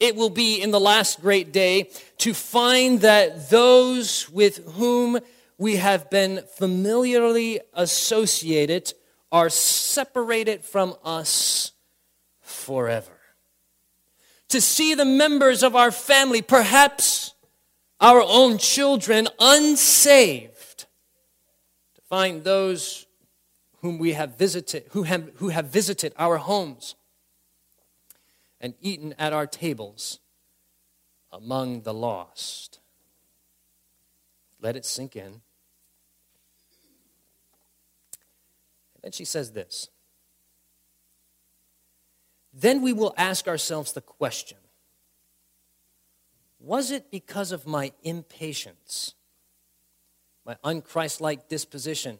[0.00, 5.18] it will be in the last great day to find that those with whom
[5.58, 8.92] we have been familiarly associated
[9.30, 11.72] are separated from us
[12.40, 13.18] forever.
[14.48, 17.32] To see the members of our family, perhaps
[18.00, 20.86] our own children, unsaved.
[21.94, 23.06] To find those
[23.80, 26.94] whom we have visited, who have, who have visited our homes
[28.62, 30.20] and eaten at our tables
[31.30, 32.78] among the lost.
[34.60, 35.24] Let it sink in.
[35.24, 35.42] And
[39.02, 39.90] then she says this.
[42.54, 44.58] Then we will ask ourselves the question
[46.60, 49.14] Was it because of my impatience
[50.44, 52.18] my unchristlike disposition?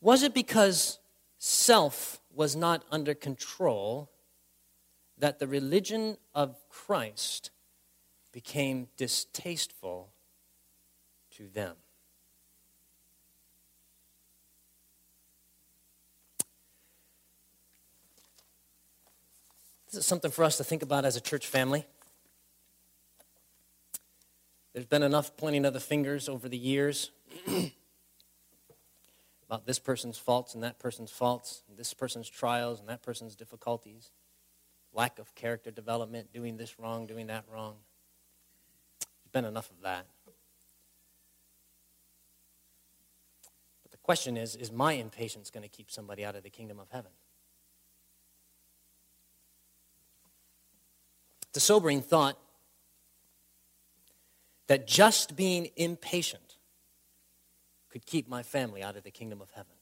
[0.00, 0.98] Was it because
[1.38, 4.10] self was not under control
[5.18, 7.50] that the religion of Christ
[8.32, 10.12] became distasteful
[11.32, 11.76] to them?
[19.90, 21.86] This is something for us to think about as a church family.
[24.74, 27.10] There's been enough pointing of the fingers over the years
[29.48, 33.34] about this person's faults and that person's faults, and this person's trials and that person's
[33.34, 34.10] difficulties,
[34.92, 37.76] lack of character development, doing this wrong, doing that wrong.
[39.00, 40.06] There's been enough of that.
[43.82, 46.78] But the question is is my impatience going to keep somebody out of the kingdom
[46.80, 47.10] of heaven?
[51.48, 52.38] It's a sobering thought
[54.66, 56.56] that just being impatient
[57.88, 59.77] could keep my family out of the kingdom of heaven.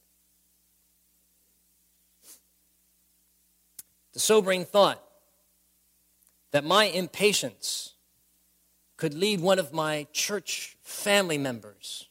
[4.16, 5.04] The sobering thought
[6.52, 7.92] that my impatience
[8.96, 12.08] could lead one of my church family members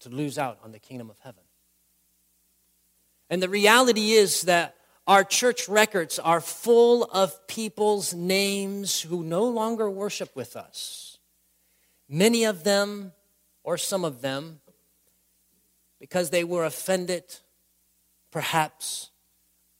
[0.00, 1.44] to lose out on the kingdom of heaven.
[3.30, 4.74] And the reality is that
[5.06, 11.18] our church records are full of people's names who no longer worship with us.
[12.08, 13.12] Many of them,
[13.62, 14.58] or some of them,
[16.00, 17.22] because they were offended,
[18.32, 19.11] perhaps,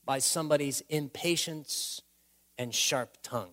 [0.05, 2.01] by somebody's impatience
[2.57, 3.51] and sharp tongue.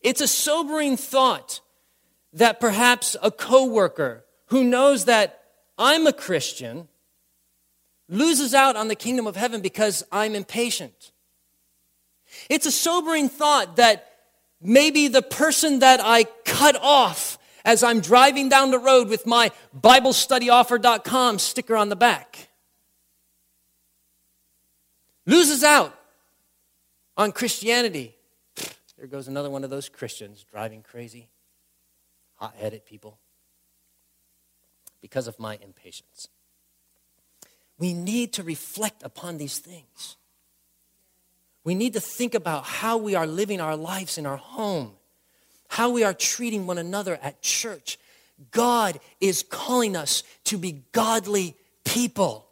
[0.00, 1.60] It's a sobering thought
[2.32, 5.42] that perhaps a coworker who knows that
[5.78, 6.88] I'm a Christian
[8.08, 11.12] loses out on the kingdom of heaven because I'm impatient.
[12.48, 14.10] It's a sobering thought that
[14.60, 19.50] maybe the person that I cut off as I'm driving down the road with my
[19.78, 22.49] BibleStudyOffer.com sticker on the back
[25.30, 25.96] loses out
[27.16, 28.16] on Christianity.
[28.98, 31.28] There goes another one of those Christians driving crazy,
[32.34, 33.18] hot headed people
[35.00, 36.28] because of my impatience.
[37.78, 40.16] We need to reflect upon these things.
[41.64, 44.92] We need to think about how we are living our lives in our home,
[45.68, 47.98] how we are treating one another at church.
[48.50, 51.54] God is calling us to be godly
[51.84, 52.46] people.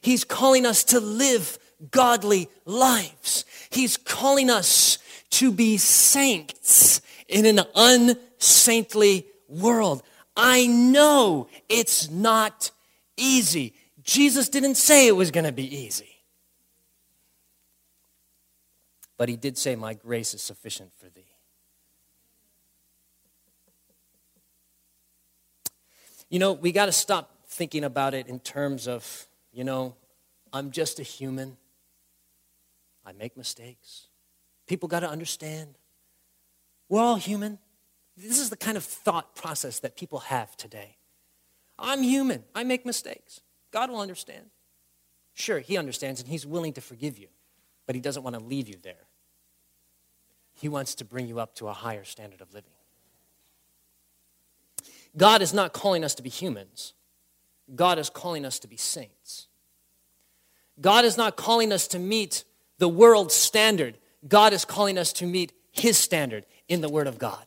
[0.00, 1.58] He's calling us to live
[1.90, 3.44] godly lives.
[3.70, 4.98] He's calling us
[5.30, 10.02] to be saints in an unsaintly world.
[10.36, 12.70] I know it's not
[13.16, 13.74] easy.
[14.02, 16.08] Jesus didn't say it was going to be easy.
[19.16, 21.26] But he did say, My grace is sufficient for thee.
[26.30, 29.96] You know, we got to stop thinking about it in terms of, you know,
[30.52, 31.56] I'm just a human.
[33.08, 34.08] I make mistakes.
[34.66, 35.78] People got to understand.
[36.90, 37.58] We're all human.
[38.18, 40.98] This is the kind of thought process that people have today.
[41.78, 42.44] I'm human.
[42.54, 43.40] I make mistakes.
[43.70, 44.50] God will understand.
[45.32, 47.28] Sure, He understands and He's willing to forgive you,
[47.86, 49.06] but He doesn't want to leave you there.
[50.52, 52.72] He wants to bring you up to a higher standard of living.
[55.16, 56.92] God is not calling us to be humans,
[57.74, 59.46] God is calling us to be saints.
[60.80, 62.44] God is not calling us to meet
[62.78, 67.18] the world's standard, God is calling us to meet His standard in the Word of
[67.18, 67.44] God.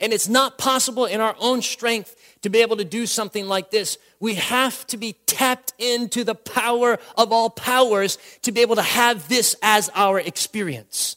[0.00, 3.70] And it's not possible in our own strength to be able to do something like
[3.70, 3.98] this.
[4.18, 8.82] We have to be tapped into the power of all powers to be able to
[8.82, 11.16] have this as our experience.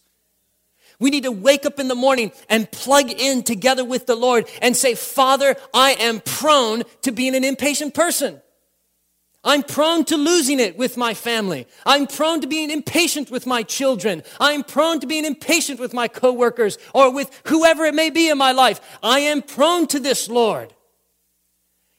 [0.99, 4.47] We need to wake up in the morning and plug in together with the Lord
[4.62, 8.41] and say, Father, I am prone to being an impatient person.
[9.44, 11.68] I'm prone to losing it with my family.
[11.86, 14.24] I'm prone to being impatient with my children.
[14.39, 18.38] I'm prone to being impatient with my coworkers or with whoever it may be in
[18.38, 18.80] my life.
[19.04, 20.74] I am prone to this, Lord.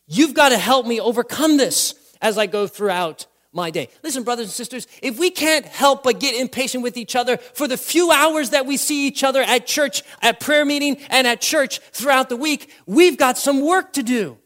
[0.07, 3.89] You've got to help me overcome this as I go throughout my day.
[4.03, 7.69] Listen, brothers and sisters, if we can't help but get impatient with each other for
[7.69, 11.41] the few hours that we see each other at church, at prayer meeting, and at
[11.41, 14.39] church throughout the week, we've got some work to do.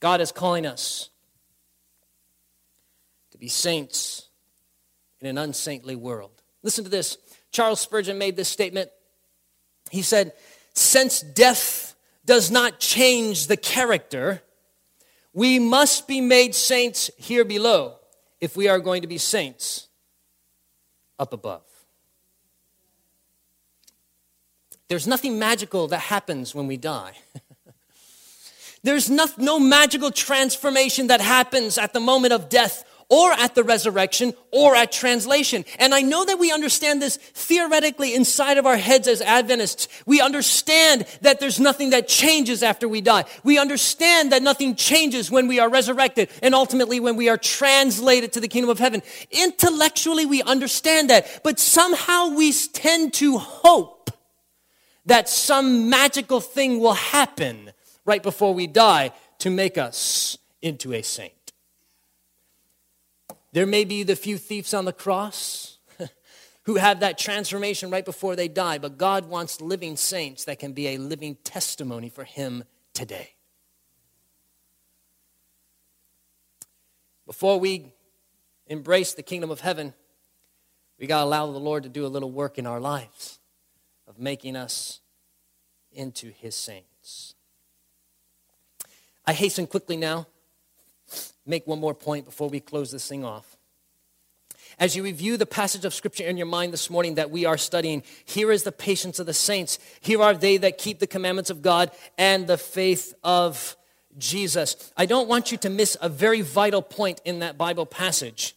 [0.00, 1.10] God is calling us
[3.30, 4.28] to be saints
[5.20, 6.42] in an unsaintly world.
[6.62, 7.18] Listen to this.
[7.50, 8.90] Charles Spurgeon made this statement.
[9.90, 10.32] He said,
[10.74, 11.94] Since death
[12.24, 14.42] does not change the character,
[15.32, 17.96] we must be made saints here below
[18.40, 19.88] if we are going to be saints
[21.18, 21.62] up above.
[24.88, 27.12] There's nothing magical that happens when we die.
[28.82, 33.64] There's no, no magical transformation that happens at the moment of death or at the
[33.64, 35.64] resurrection or at translation.
[35.78, 39.88] And I know that we understand this theoretically inside of our heads as Adventists.
[40.04, 43.24] We understand that there's nothing that changes after we die.
[43.44, 48.32] We understand that nothing changes when we are resurrected and ultimately when we are translated
[48.34, 49.02] to the kingdom of heaven.
[49.30, 54.10] Intellectually, we understand that, but somehow we tend to hope
[55.06, 57.67] that some magical thing will happen
[58.08, 61.52] right before we die to make us into a saint.
[63.52, 65.78] There may be the few thieves on the cross
[66.64, 70.72] who have that transformation right before they die, but God wants living saints that can
[70.72, 73.34] be a living testimony for Him today.
[77.26, 77.92] Before we
[78.66, 79.92] embrace the kingdom of heaven,
[80.98, 83.38] we got to allow the Lord to do a little work in our lives
[84.06, 85.00] of making us
[85.92, 87.34] into His saints.
[89.28, 90.26] I hasten quickly now
[91.44, 93.58] make one more point before we close this thing off.
[94.78, 97.58] As you review the passage of scripture in your mind this morning that we are
[97.58, 99.78] studying, here is the patience of the saints.
[100.00, 103.76] Here are they that keep the commandments of God and the faith of
[104.16, 104.94] Jesus.
[104.96, 108.56] I don't want you to miss a very vital point in that Bible passage.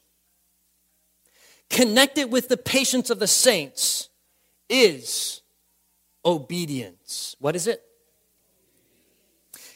[1.69, 4.07] Connected with the patience of the saints
[4.69, 5.41] is
[6.23, 7.35] obedience.
[7.39, 7.83] What is it?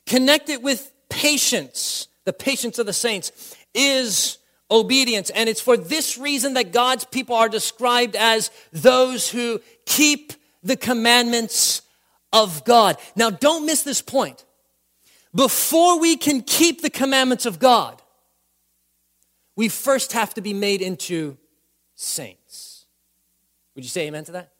[0.05, 4.39] Connected with patience the patience of the saints, is
[4.69, 5.29] obedience.
[5.29, 10.33] And it's for this reason that God's people are described as those who keep
[10.63, 11.83] the commandments
[12.33, 12.97] of God.
[13.15, 14.43] Now, don't miss this point.
[15.33, 18.01] Before we can keep the commandments of God,
[19.55, 21.37] we first have to be made into
[21.93, 22.85] saints.
[23.75, 24.51] Would you say amen to that?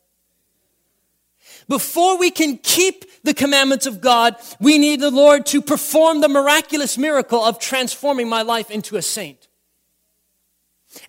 [1.68, 6.28] Before we can keep the commandments of God, we need the Lord to perform the
[6.28, 9.48] miraculous miracle of transforming my life into a saint.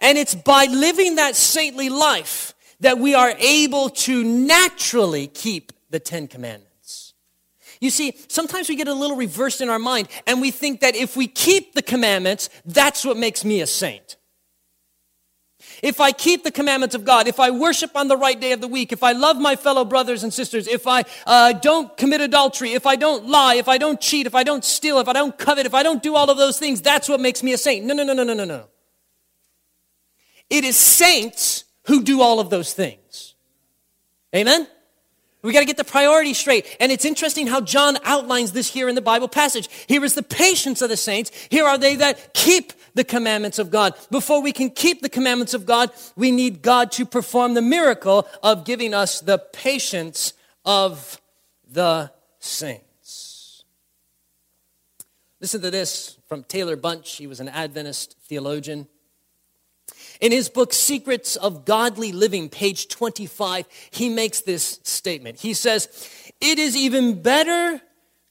[0.01, 5.99] And it's by living that saintly life that we are able to naturally keep the
[5.99, 7.13] Ten Commandments.
[7.79, 10.95] You see, sometimes we get a little reversed in our mind and we think that
[10.95, 14.15] if we keep the commandments, that's what makes me a saint.
[15.83, 18.61] If I keep the commandments of God, if I worship on the right day of
[18.61, 22.21] the week, if I love my fellow brothers and sisters, if I uh, don't commit
[22.21, 25.13] adultery, if I don't lie, if I don't cheat, if I don't steal, if I
[25.13, 27.57] don't covet, if I don't do all of those things, that's what makes me a
[27.57, 27.85] saint.
[27.85, 28.65] No, no, no, no, no, no, no.
[30.49, 33.35] It is saints who do all of those things.
[34.35, 34.67] Amen?
[35.41, 36.65] We got to get the priority straight.
[36.79, 39.69] And it's interesting how John outlines this here in the Bible passage.
[39.87, 41.31] Here is the patience of the saints.
[41.49, 43.93] Here are they that keep the commandments of God.
[44.11, 48.27] Before we can keep the commandments of God, we need God to perform the miracle
[48.43, 50.33] of giving us the patience
[50.65, 51.21] of
[51.69, 53.63] the saints.
[55.39, 57.15] Listen to this from Taylor Bunch.
[57.15, 58.87] He was an Adventist theologian.
[60.19, 65.39] In his book, Secrets of Godly Living, page 25, he makes this statement.
[65.39, 66.09] He says,
[66.41, 67.81] It is even better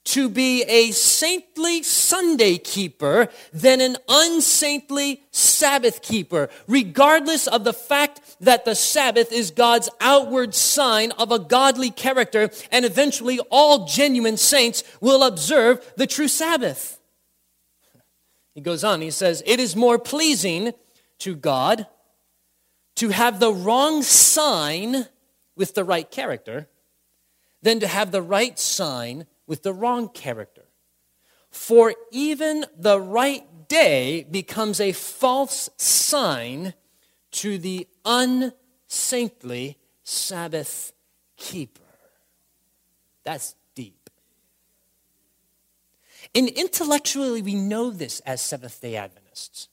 [0.06, 8.20] to be a saintly Sunday keeper than an unsaintly Sabbath keeper, regardless of the fact
[8.40, 14.36] that the Sabbath is God's outward sign of a godly character, and eventually all genuine
[14.36, 17.00] saints will observe the true Sabbath.
[18.54, 20.72] He goes on, he says, It is more pleasing
[21.18, 21.86] to God
[22.94, 25.06] to have the wrong sign
[25.56, 26.68] with the right character
[27.60, 30.64] than to have the right sign with the wrong character.
[31.50, 36.74] For even the right day becomes a false sign
[37.32, 40.92] to the unsaintly Sabbath
[41.36, 41.82] keeper.
[43.24, 44.10] That's deep.
[46.34, 49.68] And intellectually, we know this as Seventh day Adventists.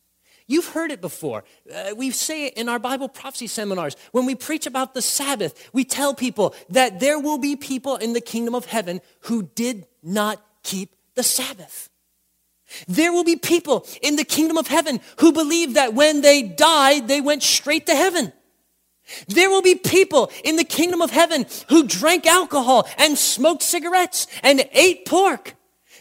[0.48, 1.44] You've heard it before.
[1.74, 3.96] Uh, we say it in our Bible prophecy seminars.
[4.12, 8.14] When we preach about the Sabbath, we tell people that there will be people in
[8.14, 11.90] the kingdom of heaven who did not keep the Sabbath.
[12.88, 17.08] There will be people in the kingdom of heaven who believe that when they died,
[17.08, 18.34] they went straight to heaven.
[19.28, 24.28] There will be people in the kingdom of heaven who drank alcohol and smoked cigarettes
[24.42, 25.56] and ate pork.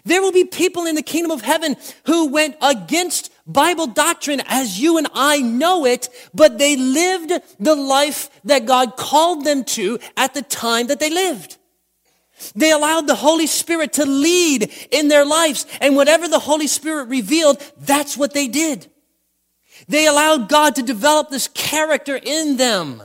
[0.04, 1.76] There will be people in the kingdom of heaven
[2.06, 7.74] who went against Bible doctrine as you and I know it, but they lived the
[7.74, 11.56] life that God called them to at the time that they lived.
[12.54, 17.08] They allowed the Holy Spirit to lead in their lives, and whatever the Holy Spirit
[17.08, 18.90] revealed, that's what they did.
[19.88, 23.02] They allowed God to develop this character in them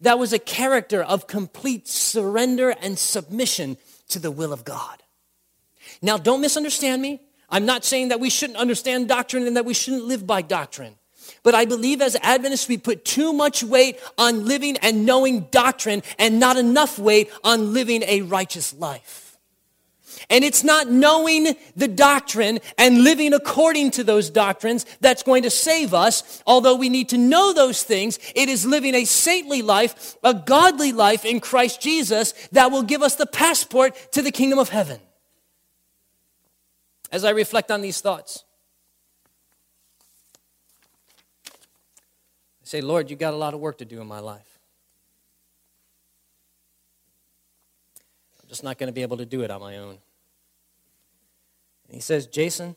[0.00, 3.78] that was a character of complete surrender and submission
[4.08, 5.02] to the will of God.
[6.02, 7.20] Now, don't misunderstand me.
[7.48, 10.96] I'm not saying that we shouldn't understand doctrine and that we shouldn't live by doctrine.
[11.42, 16.02] But I believe as Adventists, we put too much weight on living and knowing doctrine
[16.18, 19.26] and not enough weight on living a righteous life.
[20.28, 25.50] And it's not knowing the doctrine and living according to those doctrines that's going to
[25.50, 26.42] save us.
[26.46, 30.92] Although we need to know those things, it is living a saintly life, a godly
[30.92, 35.00] life in Christ Jesus that will give us the passport to the kingdom of heaven.
[37.12, 38.44] As I reflect on these thoughts,
[41.48, 44.58] I say, Lord, you've got a lot of work to do in my life.
[48.42, 49.98] I'm just not going to be able to do it on my own.
[51.86, 52.74] And he says, Jason,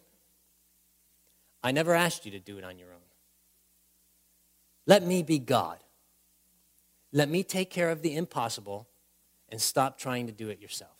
[1.64, 3.02] I never asked you to do it on your own.
[4.86, 5.80] Let me be God.
[7.12, 8.88] Let me take care of the impossible
[9.50, 10.99] and stop trying to do it yourself.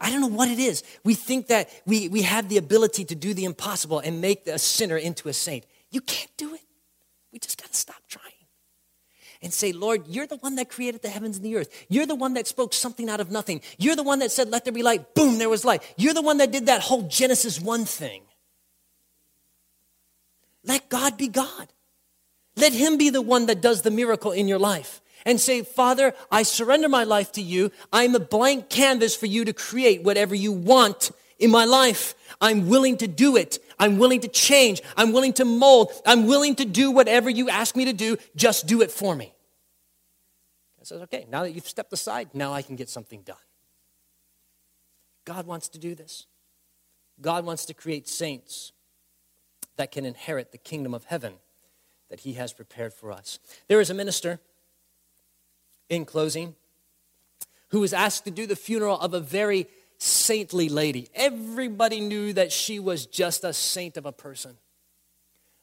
[0.00, 0.82] I don't know what it is.
[1.04, 4.58] We think that we, we have the ability to do the impossible and make a
[4.58, 5.66] sinner into a saint.
[5.90, 6.62] You can't do it.
[7.32, 8.32] We just got to stop trying
[9.42, 11.86] and say, Lord, you're the one that created the heavens and the earth.
[11.88, 13.62] You're the one that spoke something out of nothing.
[13.78, 15.14] You're the one that said, let there be light.
[15.14, 15.82] Boom, there was light.
[15.96, 18.22] You're the one that did that whole Genesis 1 thing.
[20.64, 21.68] Let God be God.
[22.56, 25.00] Let Him be the one that does the miracle in your life.
[25.26, 27.70] And say, Father, I surrender my life to you.
[27.92, 32.14] I'm a blank canvas for you to create whatever you want in my life.
[32.40, 33.58] I'm willing to do it.
[33.78, 34.82] I'm willing to change.
[34.96, 35.92] I'm willing to mold.
[36.06, 38.16] I'm willing to do whatever you ask me to do.
[38.36, 39.34] Just do it for me.
[40.80, 43.36] I says, okay, now that you've stepped aside, now I can get something done.
[45.24, 46.26] God wants to do this.
[47.20, 48.72] God wants to create saints
[49.76, 51.34] that can inherit the kingdom of heaven
[52.08, 53.38] that he has prepared for us.
[53.68, 54.40] There is a minister,
[55.90, 56.54] in closing,
[57.68, 59.66] who was asked to do the funeral of a very
[59.98, 61.08] saintly lady.
[61.14, 64.56] Everybody knew that she was just a saint of a person.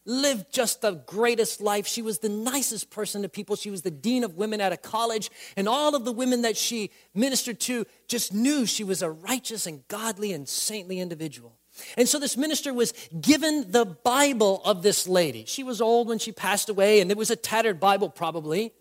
[0.06, 1.86] Lived just the greatest life.
[1.86, 3.58] She was the nicest person to people.
[3.58, 5.30] She was the dean of women at a college.
[5.58, 9.66] And all of the women that she ministered to just knew she was a righteous
[9.66, 11.58] and godly and saintly individual.
[11.98, 15.44] And so this minister was given the Bible of this lady.
[15.46, 18.74] She was old when she passed away, and it was a tattered Bible, probably.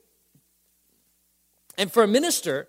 [1.79, 2.68] And for a minister,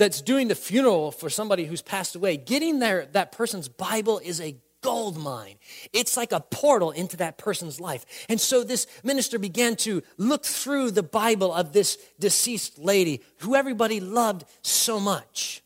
[0.00, 4.40] that's doing the funeral for somebody who's passed away, getting there, that person's Bible is
[4.40, 5.56] a gold mine.
[5.92, 8.06] It's like a portal into that person's life.
[8.28, 13.54] And so this minister began to look through the Bible of this deceased lady who
[13.54, 15.62] everybody loved so much.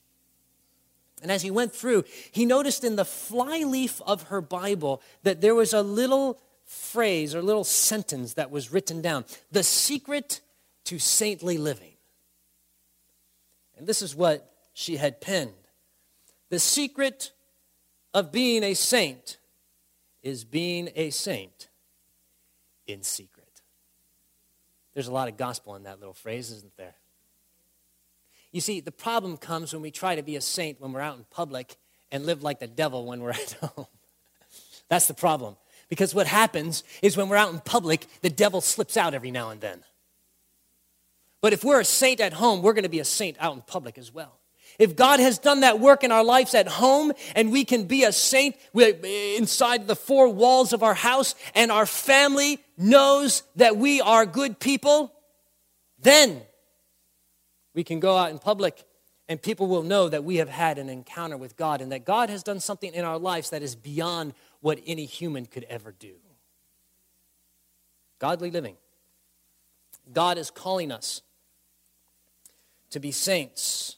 [1.23, 5.55] And as he went through, he noticed in the flyleaf of her Bible that there
[5.55, 10.41] was a little phrase or little sentence that was written down the secret
[10.87, 11.94] to saintly living.
[13.77, 15.53] And this is what she had penned
[16.49, 17.33] The secret
[18.13, 19.39] of being a saint
[20.23, 21.69] is being a saint
[22.87, 23.45] in secret.
[24.95, 26.95] There's a lot of gospel in that little phrase, isn't there?
[28.53, 31.19] You see, the problem comes when we try to be a saint when we're out
[31.19, 31.77] in public
[32.13, 33.87] and live like the devil when we're at home.
[34.89, 35.57] That's the problem.
[35.89, 39.51] Because what happens is when we're out in public, the devil slips out every now
[39.51, 39.83] and then.
[41.45, 43.61] But if we're a saint at home, we're going to be a saint out in
[43.61, 44.39] public as well.
[44.79, 48.05] If God has done that work in our lives at home and we can be
[48.05, 53.77] a saint eh, inside the four walls of our house and our family knows that
[53.77, 55.13] we are good people,
[55.99, 56.41] then
[57.75, 58.83] we can go out in public
[59.29, 62.31] and people will know that we have had an encounter with God and that God
[62.31, 64.33] has done something in our lives that is beyond
[64.63, 66.15] what any human could ever do.
[68.19, 68.79] Godly living.
[70.11, 71.21] God is calling us
[72.95, 73.97] to be saints,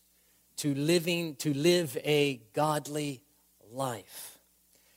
[0.57, 3.23] to living, to live a godly
[3.71, 4.39] life.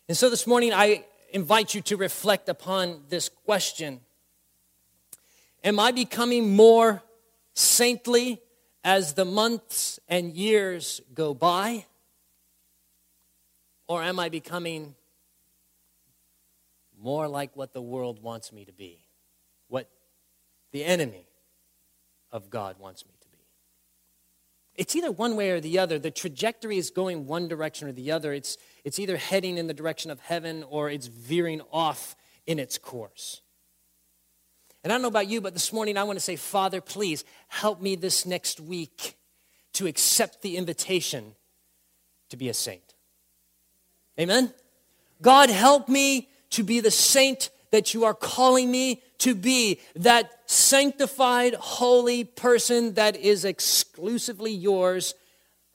[0.07, 3.99] And so this morning I invite you to reflect upon this question.
[5.65, 7.03] Am I becoming more
[7.55, 8.41] saintly
[8.85, 11.85] as the months and years go by?
[13.85, 14.95] Or am I becoming
[16.97, 19.03] more like what the world wants me to be?
[19.67, 19.89] What
[20.71, 21.27] the enemy
[22.31, 23.11] of God wants me
[24.79, 25.99] it's either one way or the other.
[25.99, 28.31] The trajectory is going one direction or the other.
[28.31, 32.15] It's, it's either heading in the direction of heaven or it's veering off
[32.47, 33.41] in its course.
[34.81, 37.25] And I don't know about you, but this morning I want to say, Father, please
[37.49, 39.17] help me this next week
[39.73, 41.35] to accept the invitation
[42.29, 42.95] to be a saint.
[44.17, 44.53] Amen?
[45.21, 50.31] God, help me to be the saint that you are calling me to be that
[50.45, 55.13] sanctified, holy person that is exclusively yours.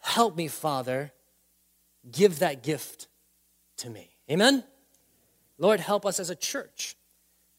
[0.01, 1.13] Help me, Father.
[2.11, 3.09] Give that gift
[3.79, 4.11] to me.
[4.31, 4.65] Amen?
[5.59, 6.97] Lord, help us as a church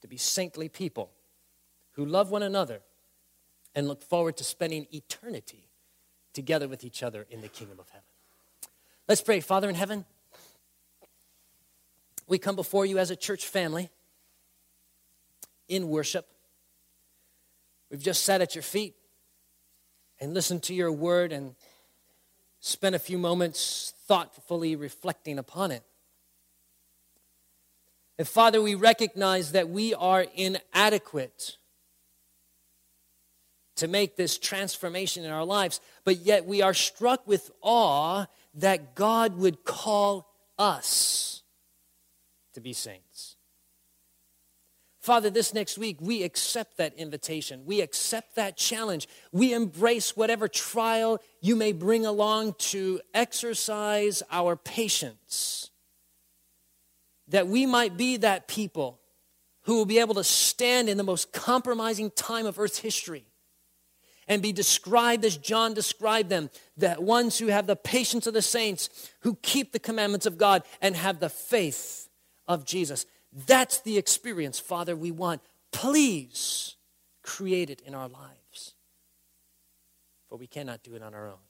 [0.02, 1.12] to be saintly people
[1.94, 2.82] who love one another
[3.74, 5.70] and look forward to spending eternity
[6.34, 8.06] together with each other in the kingdom of heaven.
[9.08, 9.40] Let's pray.
[9.40, 10.06] Father in heaven,
[12.28, 13.90] we come before you as a church family
[15.68, 16.28] in worship.
[17.89, 18.95] We've just sat at your feet
[20.20, 21.55] and listened to your word and
[22.59, 25.84] spent a few moments thoughtfully reflecting upon it.
[28.18, 31.57] And Father, we recognize that we are inadequate
[33.76, 38.95] to make this transformation in our lives, but yet we are struck with awe that
[38.95, 41.43] God would call us
[42.53, 43.35] to be saints.
[45.06, 47.62] Father, this next week, we accept that invitation.
[47.64, 49.08] We accept that challenge.
[49.32, 55.70] We embrace whatever trial you may bring along to exercise our patience.
[57.28, 58.99] That we might be that people
[59.66, 63.28] who will be able to stand in the most compromising time of Earth's history
[64.28, 68.41] and be described as John described them the ones who have the patience of the
[68.41, 68.89] saints,
[69.20, 72.10] who keep the commandments of God, and have the faith
[72.47, 73.06] of Jesus.
[73.36, 75.42] That's the experience, Father, we want.
[75.74, 76.78] Please
[77.22, 78.76] create it in our lives,
[80.30, 81.44] for we cannot do it on our own.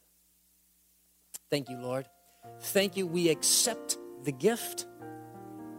[1.51, 2.07] Thank you, Lord.
[2.59, 3.05] Thank you.
[3.05, 4.87] We accept the gift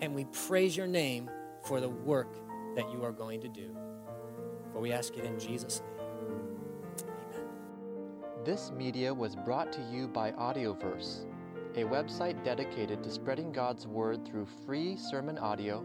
[0.01, 1.29] and we praise your name
[1.65, 2.37] for the work
[2.77, 3.77] that you are going to do.
[4.73, 6.07] For we ask it in Jesus' name.
[7.33, 7.49] Amen.
[8.45, 11.25] This media was brought to you by Audioverse,
[11.75, 15.85] a website dedicated to spreading God's Word through free sermon audio